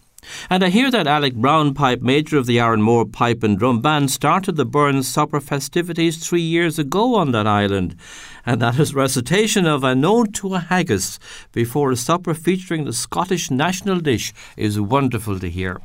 And 0.50 0.64
I 0.64 0.70
hear 0.70 0.90
that 0.90 1.06
Alec 1.06 1.36
Brown 1.36 1.72
Pipe, 1.72 2.00
major 2.02 2.36
of 2.36 2.46
the 2.46 2.56
Arranmore 2.56 3.12
Pipe 3.12 3.44
and 3.44 3.56
Drum 3.56 3.80
Band, 3.80 4.10
started 4.10 4.56
the 4.56 4.64
Burns 4.64 5.06
Supper 5.06 5.38
festivities 5.38 6.16
three 6.16 6.42
years 6.42 6.80
ago 6.80 7.14
on 7.14 7.30
that 7.30 7.46
island. 7.46 7.94
And 8.44 8.60
that 8.60 8.74
his 8.74 8.92
recitation 8.92 9.66
of 9.66 9.84
A 9.84 9.94
Note 9.94 10.34
to 10.34 10.56
a 10.56 10.58
Haggis 10.58 11.20
before 11.52 11.92
a 11.92 11.96
supper 11.96 12.34
featuring 12.34 12.86
the 12.86 12.92
Scottish 12.92 13.52
national 13.52 14.00
dish 14.00 14.32
is 14.56 14.80
wonderful 14.80 15.38
to 15.38 15.48
hear. 15.48 15.80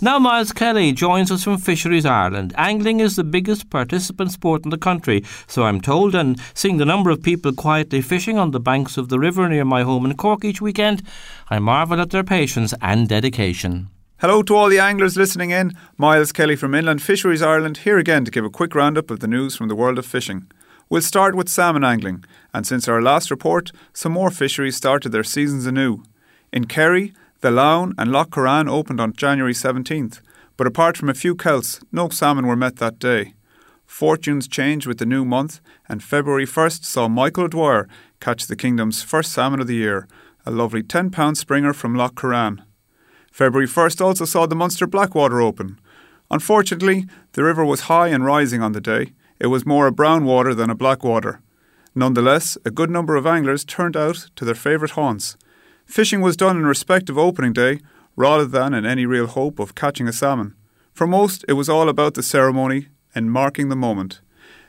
Now, 0.00 0.18
Miles 0.18 0.52
Kelly 0.52 0.92
joins 0.92 1.30
us 1.30 1.44
from 1.44 1.58
Fisheries 1.58 2.06
Ireland. 2.06 2.54
Angling 2.56 3.00
is 3.00 3.16
the 3.16 3.24
biggest 3.24 3.70
participant 3.70 4.32
sport 4.32 4.64
in 4.64 4.70
the 4.70 4.78
country, 4.78 5.24
so 5.46 5.64
I'm 5.64 5.80
told, 5.80 6.14
and 6.14 6.40
seeing 6.54 6.78
the 6.78 6.84
number 6.84 7.10
of 7.10 7.22
people 7.22 7.52
quietly 7.52 8.02
fishing 8.02 8.38
on 8.38 8.50
the 8.50 8.60
banks 8.60 8.96
of 8.96 9.08
the 9.08 9.18
river 9.18 9.48
near 9.48 9.64
my 9.64 9.82
home 9.82 10.04
in 10.06 10.16
Cork 10.16 10.44
each 10.44 10.60
weekend, 10.60 11.02
I 11.48 11.58
marvel 11.58 12.00
at 12.00 12.10
their 12.10 12.24
patience 12.24 12.74
and 12.80 13.08
dedication. 13.08 13.88
Hello 14.20 14.42
to 14.42 14.54
all 14.54 14.68
the 14.68 14.78
anglers 14.78 15.16
listening 15.16 15.50
in. 15.50 15.72
Miles 15.96 16.30
Kelly 16.30 16.54
from 16.54 16.74
Inland 16.74 17.00
Fisheries 17.00 17.40
Ireland 17.40 17.78
here 17.78 17.96
again 17.96 18.24
to 18.26 18.30
give 18.30 18.44
a 18.44 18.50
quick 18.50 18.74
roundup 18.74 19.10
of 19.10 19.20
the 19.20 19.26
news 19.26 19.56
from 19.56 19.68
the 19.68 19.74
world 19.74 19.98
of 19.98 20.04
fishing. 20.04 20.46
We'll 20.90 21.02
start 21.02 21.34
with 21.34 21.48
salmon 21.48 21.84
angling, 21.84 22.24
and 22.52 22.66
since 22.66 22.86
our 22.86 23.00
last 23.00 23.30
report, 23.30 23.70
some 23.94 24.12
more 24.12 24.30
fisheries 24.30 24.76
started 24.76 25.10
their 25.10 25.24
seasons 25.24 25.64
anew. 25.64 26.02
In 26.52 26.66
Kerry, 26.66 27.14
the 27.40 27.50
Laune 27.50 27.94
and 27.96 28.12
Lough 28.12 28.26
Currane 28.26 28.68
opened 28.68 29.00
on 29.00 29.14
January 29.14 29.54
17th, 29.54 30.20
but 30.56 30.66
apart 30.66 30.96
from 30.96 31.08
a 31.08 31.14
few 31.14 31.34
kelts, 31.34 31.82
no 31.90 32.08
salmon 32.10 32.46
were 32.46 32.56
met 32.56 32.76
that 32.76 32.98
day. 32.98 33.34
Fortunes 33.86 34.46
changed 34.46 34.86
with 34.86 34.98
the 34.98 35.06
new 35.06 35.24
month, 35.24 35.60
and 35.88 36.02
February 36.02 36.46
1st 36.46 36.84
saw 36.84 37.08
Michael 37.08 37.48
Dwyer 37.48 37.88
catch 38.20 38.46
the 38.46 38.56
kingdom's 38.56 39.02
first 39.02 39.32
salmon 39.32 39.60
of 39.60 39.66
the 39.66 39.74
year, 39.74 40.06
a 40.44 40.50
lovely 40.50 40.82
10 40.82 41.10
pound 41.10 41.38
springer 41.38 41.72
from 41.72 41.94
Lough 41.94 42.10
Currane. 42.10 42.62
February 43.32 43.66
1st 43.66 44.00
also 44.00 44.24
saw 44.24 44.46
the 44.46 44.54
Munster 44.54 44.86
Blackwater 44.86 45.40
open. 45.40 45.80
Unfortunately, 46.30 47.06
the 47.32 47.42
river 47.42 47.64
was 47.64 47.82
high 47.82 48.08
and 48.08 48.24
rising 48.24 48.62
on 48.62 48.72
the 48.72 48.80
day. 48.80 49.12
It 49.38 49.46
was 49.46 49.66
more 49.66 49.86
a 49.86 49.92
brown 49.92 50.24
water 50.24 50.54
than 50.54 50.70
a 50.70 50.74
black 50.74 51.02
water. 51.02 51.40
Nonetheless, 51.94 52.58
a 52.64 52.70
good 52.70 52.90
number 52.90 53.16
of 53.16 53.26
anglers 53.26 53.64
turned 53.64 53.96
out 53.96 54.28
to 54.36 54.44
their 54.44 54.54
favourite 54.54 54.92
haunts. 54.92 55.36
Fishing 55.90 56.20
was 56.20 56.36
done 56.36 56.56
in 56.56 56.66
respect 56.66 57.10
of 57.10 57.18
opening 57.18 57.52
day 57.52 57.80
rather 58.14 58.46
than 58.46 58.72
in 58.74 58.86
any 58.86 59.06
real 59.06 59.26
hope 59.26 59.58
of 59.58 59.74
catching 59.74 60.06
a 60.06 60.12
salmon. 60.12 60.54
For 60.92 61.04
most, 61.04 61.44
it 61.48 61.54
was 61.54 61.68
all 61.68 61.88
about 61.88 62.14
the 62.14 62.22
ceremony 62.22 62.86
and 63.12 63.32
marking 63.32 63.68
the 63.68 63.74
moment. 63.74 64.20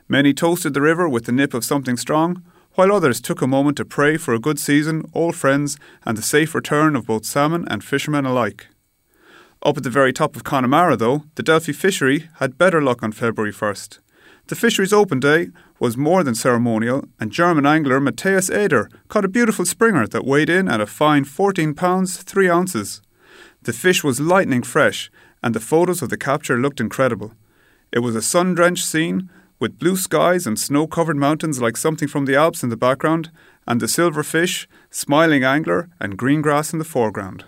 Many 0.09 0.33
toasted 0.33 0.73
the 0.73 0.81
river 0.81 1.07
with 1.07 1.25
the 1.25 1.31
nip 1.31 1.53
of 1.53 1.63
something 1.63 1.95
strong, 1.95 2.43
while 2.73 2.91
others 2.91 3.21
took 3.21 3.39
a 3.39 3.45
moment 3.45 3.77
to 3.77 3.85
pray 3.85 4.17
for 4.17 4.33
a 4.33 4.39
good 4.39 4.57
season, 4.57 5.05
old 5.13 5.35
friends, 5.35 5.77
and 6.07 6.17
the 6.17 6.23
safe 6.23 6.55
return 6.55 6.95
of 6.95 7.05
both 7.05 7.25
salmon 7.25 7.67
and 7.69 7.83
fishermen 7.83 8.25
alike. 8.25 8.65
Up 9.61 9.77
at 9.77 9.83
the 9.83 9.91
very 9.91 10.11
top 10.11 10.35
of 10.35 10.43
Connemara, 10.43 10.97
though, 10.97 11.25
the 11.35 11.43
Delphi 11.43 11.71
fishery 11.71 12.29
had 12.39 12.57
better 12.57 12.81
luck 12.81 13.03
on 13.03 13.11
February 13.11 13.53
1st. 13.53 13.99
The 14.51 14.57
fishery's 14.57 14.91
open 14.91 15.21
day 15.21 15.47
was 15.79 15.95
more 15.95 16.25
than 16.25 16.35
ceremonial, 16.35 17.05
and 17.21 17.31
German 17.31 17.65
angler 17.65 18.01
Matthias 18.01 18.49
Eder 18.49 18.89
caught 19.07 19.23
a 19.23 19.29
beautiful 19.29 19.63
springer 19.63 20.05
that 20.07 20.25
weighed 20.25 20.49
in 20.49 20.67
at 20.67 20.81
a 20.81 20.85
fine 20.85 21.23
14 21.23 21.73
pounds 21.73 22.21
3 22.21 22.49
ounces. 22.49 23.01
The 23.61 23.71
fish 23.71 24.03
was 24.03 24.19
lightning 24.19 24.61
fresh, 24.63 25.09
and 25.41 25.55
the 25.55 25.61
photos 25.61 26.01
of 26.01 26.09
the 26.09 26.17
capture 26.17 26.57
looked 26.57 26.81
incredible. 26.81 27.31
It 27.93 27.99
was 27.99 28.13
a 28.13 28.21
sun 28.21 28.53
drenched 28.53 28.83
scene, 28.83 29.29
with 29.57 29.79
blue 29.79 29.95
skies 29.95 30.45
and 30.45 30.59
snow 30.59 30.85
covered 30.85 31.15
mountains 31.15 31.61
like 31.61 31.77
something 31.77 32.09
from 32.09 32.25
the 32.25 32.35
Alps 32.35 32.61
in 32.61 32.67
the 32.67 32.75
background, 32.75 33.31
and 33.65 33.79
the 33.79 33.87
silver 33.87 34.21
fish, 34.21 34.67
smiling 34.89 35.45
angler, 35.45 35.87
and 35.97 36.17
green 36.17 36.41
grass 36.41 36.73
in 36.73 36.79
the 36.79 36.83
foreground. 36.83 37.45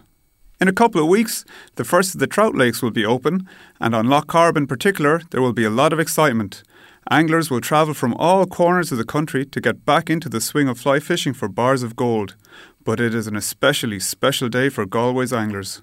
In 0.61 0.69
a 0.69 0.71
couple 0.71 1.01
of 1.01 1.09
weeks, 1.09 1.43
the 1.75 1.83
first 1.83 2.13
of 2.13 2.21
the 2.21 2.27
trout 2.27 2.55
lakes 2.55 2.81
will 2.81 2.91
be 2.91 3.05
open, 3.05 3.45
and 3.81 3.93
on 3.93 4.07
Lough 4.07 4.21
Corrib 4.21 4.55
in 4.55 4.67
particular, 4.67 5.21
there 5.31 5.41
will 5.41 5.51
be 5.51 5.65
a 5.65 5.69
lot 5.69 5.91
of 5.91 5.99
excitement. 5.99 6.63
Anglers 7.11 7.51
will 7.51 7.61
travel 7.61 7.93
from 7.93 8.13
all 8.13 8.45
corners 8.45 8.91
of 8.91 8.97
the 8.97 9.03
country 9.03 9.45
to 9.45 9.59
get 9.59 9.85
back 9.85 10.09
into 10.09 10.29
the 10.29 10.39
swing 10.39 10.69
of 10.69 10.79
fly 10.79 10.99
fishing 10.99 11.33
for 11.33 11.49
bars 11.49 11.83
of 11.83 11.95
gold, 11.95 12.35
but 12.83 12.99
it 12.99 13.13
is 13.13 13.27
an 13.27 13.35
especially 13.35 13.99
special 13.99 14.47
day 14.47 14.69
for 14.69 14.85
Galway's 14.85 15.33
anglers. 15.33 15.81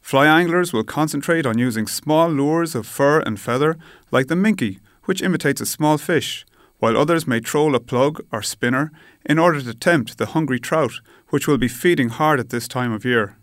Fly 0.00 0.26
anglers 0.26 0.72
will 0.72 0.84
concentrate 0.84 1.46
on 1.46 1.58
using 1.58 1.86
small 1.86 2.28
lures 2.28 2.74
of 2.74 2.86
fur 2.86 3.20
and 3.20 3.40
feather, 3.40 3.76
like 4.10 4.26
the 4.26 4.34
minkie, 4.34 4.80
which 5.04 5.22
imitates 5.22 5.60
a 5.60 5.66
small 5.66 5.98
fish, 5.98 6.44
while 6.78 6.96
others 6.96 7.26
may 7.26 7.40
troll 7.40 7.74
a 7.74 7.80
plug 7.80 8.20
or 8.32 8.42
spinner 8.42 8.90
in 9.24 9.38
order 9.38 9.60
to 9.60 9.74
tempt 9.74 10.18
the 10.18 10.26
hungry 10.26 10.60
trout, 10.60 11.00
which 11.28 11.48
will 11.48 11.58
be 11.58 11.68
feeding 11.68 12.08
hard 12.08 12.38
at 12.38 12.50
this 12.50 12.68
time 12.68 12.92
of 12.92 13.04
year. 13.04 13.36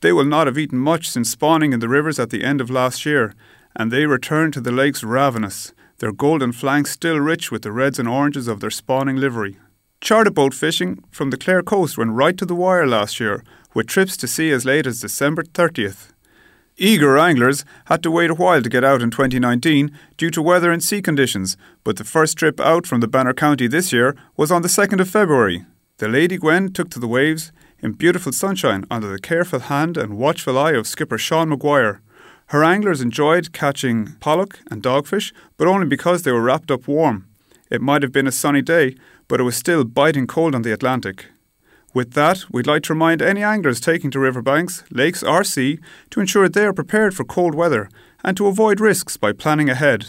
They 0.00 0.12
will 0.12 0.24
not 0.24 0.46
have 0.46 0.58
eaten 0.58 0.78
much 0.78 1.08
since 1.08 1.30
spawning 1.30 1.72
in 1.72 1.80
the 1.80 1.88
rivers 1.88 2.18
at 2.18 2.30
the 2.30 2.44
end 2.44 2.60
of 2.60 2.70
last 2.70 3.06
year, 3.06 3.34
and 3.74 3.90
they 3.90 4.06
return 4.06 4.52
to 4.52 4.60
the 4.60 4.72
lakes 4.72 5.02
ravenous, 5.02 5.72
their 6.02 6.10
golden 6.10 6.50
flanks 6.50 6.90
still 6.90 7.20
rich 7.20 7.52
with 7.52 7.62
the 7.62 7.70
reds 7.70 7.96
and 7.96 8.08
oranges 8.08 8.48
of 8.48 8.58
their 8.58 8.72
spawning 8.72 9.14
livery. 9.14 9.56
Charter 10.00 10.32
boat 10.32 10.52
fishing 10.52 11.04
from 11.12 11.30
the 11.30 11.36
Clare 11.36 11.62
coast 11.62 11.96
went 11.96 12.10
right 12.10 12.36
to 12.38 12.44
the 12.44 12.56
wire 12.56 12.88
last 12.88 13.20
year, 13.20 13.44
with 13.72 13.86
trips 13.86 14.16
to 14.16 14.26
sea 14.26 14.50
as 14.50 14.64
late 14.64 14.84
as 14.84 15.00
December 15.00 15.44
30th. 15.44 16.10
Eager 16.76 17.16
anglers 17.16 17.64
had 17.84 18.02
to 18.02 18.10
wait 18.10 18.30
a 18.30 18.34
while 18.34 18.60
to 18.60 18.68
get 18.68 18.82
out 18.82 19.00
in 19.00 19.12
2019 19.12 19.96
due 20.16 20.30
to 20.30 20.42
weather 20.42 20.72
and 20.72 20.82
sea 20.82 21.00
conditions, 21.00 21.56
but 21.84 21.98
the 21.98 22.04
first 22.04 22.36
trip 22.36 22.58
out 22.58 22.84
from 22.84 22.98
the 22.98 23.06
Banner 23.06 23.32
County 23.32 23.68
this 23.68 23.92
year 23.92 24.16
was 24.36 24.50
on 24.50 24.62
the 24.62 24.68
2nd 24.68 25.00
of 25.00 25.08
February. 25.08 25.64
The 25.98 26.08
Lady 26.08 26.36
Gwen 26.36 26.72
took 26.72 26.90
to 26.90 26.98
the 26.98 27.06
waves 27.06 27.52
in 27.78 27.92
beautiful 27.92 28.32
sunshine 28.32 28.86
under 28.90 29.06
the 29.06 29.20
careful 29.20 29.60
hand 29.60 29.96
and 29.96 30.18
watchful 30.18 30.58
eye 30.58 30.72
of 30.72 30.88
skipper 30.88 31.16
Sean 31.16 31.50
Maguire. 31.50 32.02
Her 32.52 32.64
anglers 32.64 33.00
enjoyed 33.00 33.54
catching 33.54 34.12
pollock 34.20 34.58
and 34.70 34.82
dogfish, 34.82 35.32
but 35.56 35.66
only 35.66 35.86
because 35.86 36.22
they 36.22 36.32
were 36.32 36.42
wrapped 36.42 36.70
up 36.70 36.86
warm. 36.86 37.26
It 37.70 37.80
might 37.80 38.02
have 38.02 38.12
been 38.12 38.26
a 38.26 38.30
sunny 38.42 38.60
day, 38.60 38.94
but 39.26 39.40
it 39.40 39.44
was 39.44 39.56
still 39.56 39.84
biting 39.84 40.26
cold 40.26 40.54
on 40.54 40.60
the 40.60 40.70
Atlantic. 40.70 41.28
With 41.94 42.12
that, 42.12 42.44
we'd 42.50 42.66
like 42.66 42.82
to 42.82 42.92
remind 42.92 43.22
any 43.22 43.42
anglers 43.42 43.80
taking 43.80 44.10
to 44.10 44.20
riverbanks, 44.20 44.84
lakes, 44.90 45.22
or 45.22 45.44
sea 45.44 45.78
to 46.10 46.20
ensure 46.20 46.46
they 46.46 46.66
are 46.66 46.74
prepared 46.74 47.14
for 47.14 47.24
cold 47.24 47.54
weather 47.54 47.88
and 48.22 48.36
to 48.36 48.48
avoid 48.48 48.80
risks 48.80 49.16
by 49.16 49.32
planning 49.32 49.70
ahead. 49.70 50.08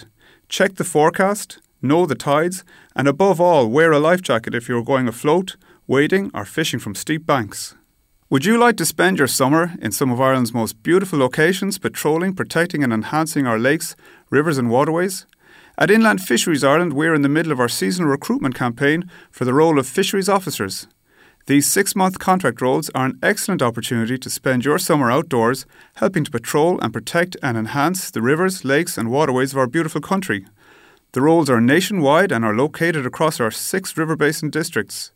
Check 0.49 0.75
the 0.75 0.83
forecast, 0.83 1.61
know 1.81 2.05
the 2.05 2.13
tides, 2.13 2.65
and 2.93 3.07
above 3.07 3.39
all, 3.39 3.69
wear 3.69 3.93
a 3.93 3.99
life 3.99 4.21
jacket 4.21 4.53
if 4.53 4.67
you're 4.67 4.83
going 4.83 5.07
afloat, 5.07 5.55
wading, 5.87 6.29
or 6.33 6.43
fishing 6.43 6.81
from 6.81 6.93
steep 6.93 7.25
banks. 7.25 7.75
Would 8.33 8.45
you 8.45 8.57
like 8.57 8.77
to 8.77 8.85
spend 8.85 9.19
your 9.19 9.27
summer 9.27 9.75
in 9.79 9.91
some 9.91 10.11
of 10.11 10.19
Ireland's 10.19 10.55
most 10.55 10.81
beautiful 10.81 11.19
locations, 11.19 11.77
patrolling, 11.77 12.33
protecting, 12.33 12.83
and 12.83 12.91
enhancing 12.91 13.45
our 13.45 13.59
lakes, 13.59 13.95
rivers, 14.31 14.57
and 14.57 14.71
waterways? 14.71 15.27
At 15.77 15.91
Inland 15.91 16.19
Fisheries 16.19 16.63
Ireland, 16.63 16.93
we're 16.93 17.13
in 17.13 17.21
the 17.21 17.29
middle 17.29 17.51
of 17.51 17.59
our 17.59 17.69
seasonal 17.69 18.09
recruitment 18.09 18.55
campaign 18.55 19.07
for 19.29 19.45
the 19.45 19.53
role 19.53 19.77
of 19.77 19.85
fisheries 19.85 20.29
officers. 20.29 20.87
These 21.45 21.71
six 21.71 21.95
month 21.95 22.17
contract 22.17 22.59
roles 22.59 22.89
are 22.95 23.05
an 23.05 23.19
excellent 23.21 23.61
opportunity 23.61 24.17
to 24.17 24.31
spend 24.31 24.65
your 24.65 24.79
summer 24.79 25.11
outdoors 25.11 25.67
helping 25.97 26.23
to 26.23 26.31
patrol 26.31 26.79
and 26.81 26.91
protect 26.91 27.37
and 27.43 27.55
enhance 27.55 28.09
the 28.09 28.23
rivers, 28.23 28.65
lakes, 28.65 28.97
and 28.97 29.11
waterways 29.11 29.51
of 29.51 29.59
our 29.59 29.67
beautiful 29.67 30.01
country. 30.01 30.47
The 31.11 31.21
roles 31.21 31.51
are 31.51 31.61
nationwide 31.61 32.31
and 32.31 32.43
are 32.43 32.55
located 32.55 33.05
across 33.05 33.39
our 33.39 33.51
six 33.51 33.95
river 33.95 34.15
basin 34.15 34.49
districts. 34.49 35.11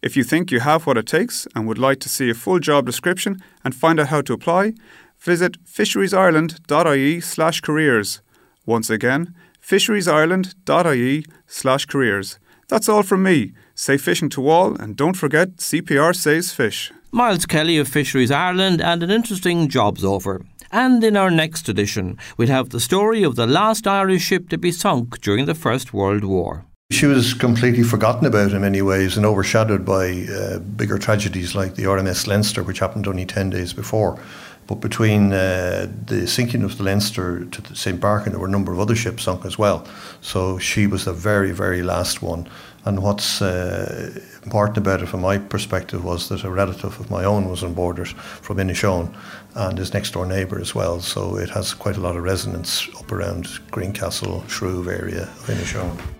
If 0.00 0.16
you 0.16 0.22
think 0.22 0.52
you 0.52 0.60
have 0.60 0.86
what 0.86 0.96
it 0.96 1.06
takes 1.06 1.48
and 1.54 1.66
would 1.66 1.78
like 1.78 1.98
to 2.00 2.08
see 2.08 2.30
a 2.30 2.34
full 2.34 2.60
job 2.60 2.86
description 2.86 3.42
and 3.64 3.74
find 3.74 3.98
out 3.98 4.08
how 4.08 4.22
to 4.22 4.32
apply, 4.32 4.74
visit 5.18 5.62
fisheriesireland.ie 5.64 7.20
slash 7.20 7.60
careers. 7.60 8.20
Once 8.64 8.90
again, 8.90 9.34
fisheriesireland.ie 9.60 11.24
slash 11.46 11.86
careers. 11.86 12.38
That's 12.68 12.88
all 12.88 13.02
from 13.02 13.24
me. 13.24 13.52
Say 13.74 13.96
fishing 13.96 14.28
to 14.30 14.48
all 14.48 14.76
and 14.76 14.94
don't 14.94 15.16
forget 15.16 15.56
CPR 15.56 16.14
says 16.14 16.52
fish. 16.52 16.92
Miles 17.10 17.46
Kelly 17.46 17.78
of 17.78 17.88
Fisheries 17.88 18.30
Ireland 18.30 18.80
and 18.80 19.02
an 19.02 19.10
interesting 19.10 19.68
jobs 19.68 20.04
offer. 20.04 20.44
And 20.70 21.02
in 21.02 21.16
our 21.16 21.30
next 21.30 21.68
edition, 21.68 22.18
we'll 22.36 22.48
have 22.48 22.68
the 22.68 22.80
story 22.80 23.24
of 23.24 23.34
the 23.34 23.46
last 23.46 23.86
Irish 23.86 24.22
ship 24.22 24.48
to 24.50 24.58
be 24.58 24.70
sunk 24.70 25.20
during 25.22 25.46
the 25.46 25.54
First 25.54 25.94
World 25.94 26.24
War. 26.24 26.66
She 26.90 27.04
was 27.04 27.34
completely 27.34 27.82
forgotten 27.82 28.26
about 28.26 28.52
in 28.52 28.62
many 28.62 28.80
ways 28.80 29.18
and 29.18 29.26
overshadowed 29.26 29.84
by 29.84 30.26
uh, 30.32 30.58
bigger 30.58 30.96
tragedies 30.98 31.54
like 31.54 31.74
the 31.74 31.84
RMS 31.84 32.26
Leinster, 32.26 32.62
which 32.62 32.78
happened 32.78 33.06
only 33.06 33.26
10 33.26 33.50
days 33.50 33.74
before. 33.74 34.18
But 34.66 34.76
between 34.76 35.34
uh, 35.34 35.86
the 36.06 36.26
sinking 36.26 36.62
of 36.62 36.78
the 36.78 36.84
Leinster 36.84 37.44
to 37.44 37.60
the 37.60 37.76
St. 37.76 38.00
Barchan, 38.00 38.30
there 38.30 38.38
were 38.38 38.46
a 38.46 38.50
number 38.50 38.72
of 38.72 38.80
other 38.80 38.96
ships 38.96 39.24
sunk 39.24 39.44
as 39.44 39.58
well. 39.58 39.86
So 40.22 40.58
she 40.58 40.86
was 40.86 41.04
the 41.04 41.12
very, 41.12 41.52
very 41.52 41.82
last 41.82 42.22
one. 42.22 42.48
And 42.86 43.02
what's 43.02 43.42
uh, 43.42 44.18
important 44.42 44.78
about 44.78 45.02
it 45.02 45.06
from 45.06 45.20
my 45.20 45.36
perspective 45.36 46.02
was 46.02 46.30
that 46.30 46.42
a 46.42 46.50
relative 46.50 46.98
of 46.98 47.10
my 47.10 47.22
own 47.22 47.50
was 47.50 47.62
on 47.62 47.74
board 47.74 47.98
it 47.98 48.08
from 48.08 48.56
Inishowen 48.56 49.14
and 49.54 49.76
his 49.76 49.92
next 49.92 50.12
door 50.12 50.24
neighbour 50.24 50.58
as 50.58 50.74
well. 50.74 51.00
So 51.00 51.36
it 51.36 51.50
has 51.50 51.74
quite 51.74 51.98
a 51.98 52.00
lot 52.00 52.16
of 52.16 52.22
resonance 52.22 52.88
up 52.98 53.12
around 53.12 53.46
Greencastle, 53.70 54.48
Shrove 54.48 54.88
area 54.88 55.24
of 55.24 55.46
Inishowen 55.48 56.17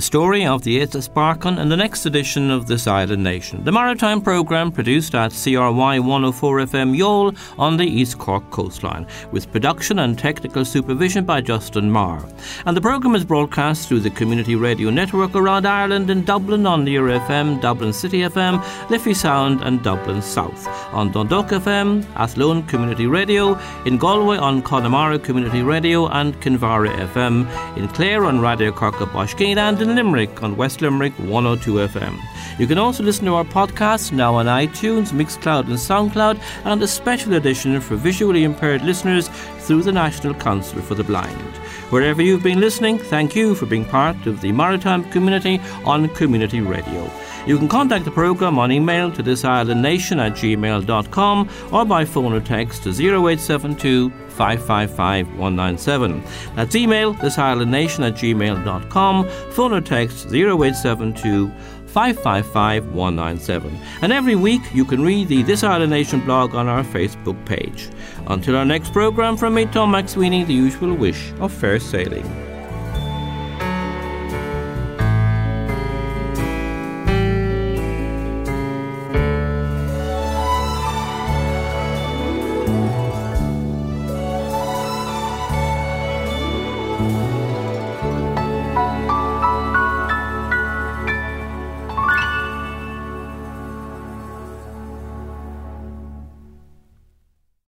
the 0.00 0.06
story 0.06 0.46
of 0.46 0.62
the 0.62 0.80
Aethas 0.80 1.12
Barcon 1.12 1.58
and 1.58 1.70
the 1.70 1.76
next 1.76 2.06
edition 2.06 2.50
of 2.50 2.66
This 2.66 2.86
Island 2.86 3.22
Nation, 3.22 3.62
the 3.64 3.70
maritime 3.70 4.22
programme 4.22 4.72
produced 4.72 5.14
at 5.14 5.30
CRY 5.30 5.98
104 5.98 6.56
FM 6.60 6.96
Youghal 6.96 7.36
on 7.58 7.76
the 7.76 7.84
East 7.84 8.16
Cork 8.16 8.48
coastline, 8.50 9.06
with 9.30 9.52
production 9.52 9.98
and 9.98 10.18
technical 10.18 10.64
supervision 10.64 11.26
by 11.26 11.42
Justin 11.42 11.90
Marr. 11.90 12.26
And 12.64 12.74
the 12.74 12.80
programme 12.80 13.14
is 13.14 13.26
broadcast 13.26 13.88
through 13.88 14.00
the 14.00 14.08
community 14.08 14.54
radio 14.54 14.88
network 14.88 15.34
around 15.34 15.66
Ireland 15.66 16.08
in 16.08 16.24
Dublin 16.24 16.64
on 16.64 16.82
Near 16.82 17.02
FM, 17.02 17.60
Dublin 17.60 17.92
City 17.92 18.20
FM, 18.20 18.64
Liffey 18.88 19.12
Sound, 19.12 19.60
and 19.60 19.82
Dublin 19.82 20.22
South, 20.22 20.66
on 20.94 21.12
Dundalk 21.12 21.48
FM, 21.48 22.06
Athlone 22.14 22.62
Community 22.62 23.06
Radio, 23.06 23.52
in 23.84 23.98
Galway 23.98 24.38
on 24.38 24.62
Connemara 24.62 25.18
Community 25.18 25.60
Radio, 25.60 26.08
and 26.08 26.40
Kinvara 26.40 26.88
FM, 27.12 27.76
in 27.76 27.86
Clare 27.88 28.24
on 28.24 28.38
Raidió 28.38 28.74
Corca 28.74 29.04
Baiscinn, 29.04 29.58
and 29.58 29.82
in 29.82 29.89
Limerick 29.94 30.42
on 30.42 30.56
West 30.56 30.80
Limerick 30.80 31.12
102 31.14 31.74
FM. 31.88 32.18
You 32.58 32.66
can 32.66 32.78
also 32.78 33.02
listen 33.02 33.24
to 33.26 33.34
our 33.34 33.44
podcast 33.44 34.12
now 34.12 34.34
on 34.34 34.46
iTunes, 34.46 35.12
Mixcloud, 35.12 35.66
and 35.66 35.74
Soundcloud, 35.74 36.40
and 36.64 36.82
a 36.82 36.88
special 36.88 37.34
edition 37.34 37.80
for 37.80 37.96
visually 37.96 38.44
impaired 38.44 38.82
listeners 38.82 39.28
through 39.58 39.82
the 39.82 39.92
National 39.92 40.34
Council 40.34 40.80
for 40.82 40.94
the 40.94 41.04
Blind. 41.04 41.60
Wherever 41.90 42.22
you've 42.22 42.44
been 42.44 42.60
listening, 42.60 42.98
thank 42.98 43.34
you 43.34 43.56
for 43.56 43.66
being 43.66 43.84
part 43.84 44.24
of 44.26 44.40
the 44.40 44.52
maritime 44.52 45.02
community 45.10 45.60
on 45.84 46.08
Community 46.10 46.60
Radio. 46.60 47.10
You 47.46 47.58
can 47.58 47.68
contact 47.68 48.04
the 48.04 48.12
programme 48.12 48.60
on 48.60 48.70
email 48.70 49.10
to 49.10 49.24
thisislandnation 49.24 50.24
at 50.24 50.34
gmail.com 50.34 51.48
or 51.72 51.84
by 51.84 52.04
phone 52.04 52.32
or 52.32 52.40
text 52.40 52.84
to 52.84 52.90
0872 52.90 54.10
555 54.28 55.26
197. 55.30 56.22
That's 56.54 56.76
email 56.76 57.12
thisislandnation 57.14 58.06
at 58.06 58.14
gmail.com, 58.14 59.28
phone 59.50 59.72
or 59.72 59.80
text 59.80 60.26
0872 60.32 61.50
555 61.90 62.94
197. 62.94 63.78
And 64.02 64.12
every 64.12 64.36
week 64.36 64.62
you 64.72 64.84
can 64.84 65.02
read 65.02 65.28
the 65.28 65.42
This 65.42 65.64
Island 65.64 65.90
Nation 65.90 66.20
blog 66.20 66.54
on 66.54 66.68
our 66.68 66.84
Facebook 66.84 67.44
page. 67.44 67.88
Until 68.28 68.56
our 68.56 68.64
next 68.64 68.92
programme, 68.92 69.36
from 69.36 69.54
me, 69.54 69.66
Tom 69.66 69.92
McSweeney, 69.92 70.46
the 70.46 70.54
usual 70.54 70.94
wish 70.94 71.32
of 71.40 71.52
fair 71.52 71.80
sailing. 71.80 72.49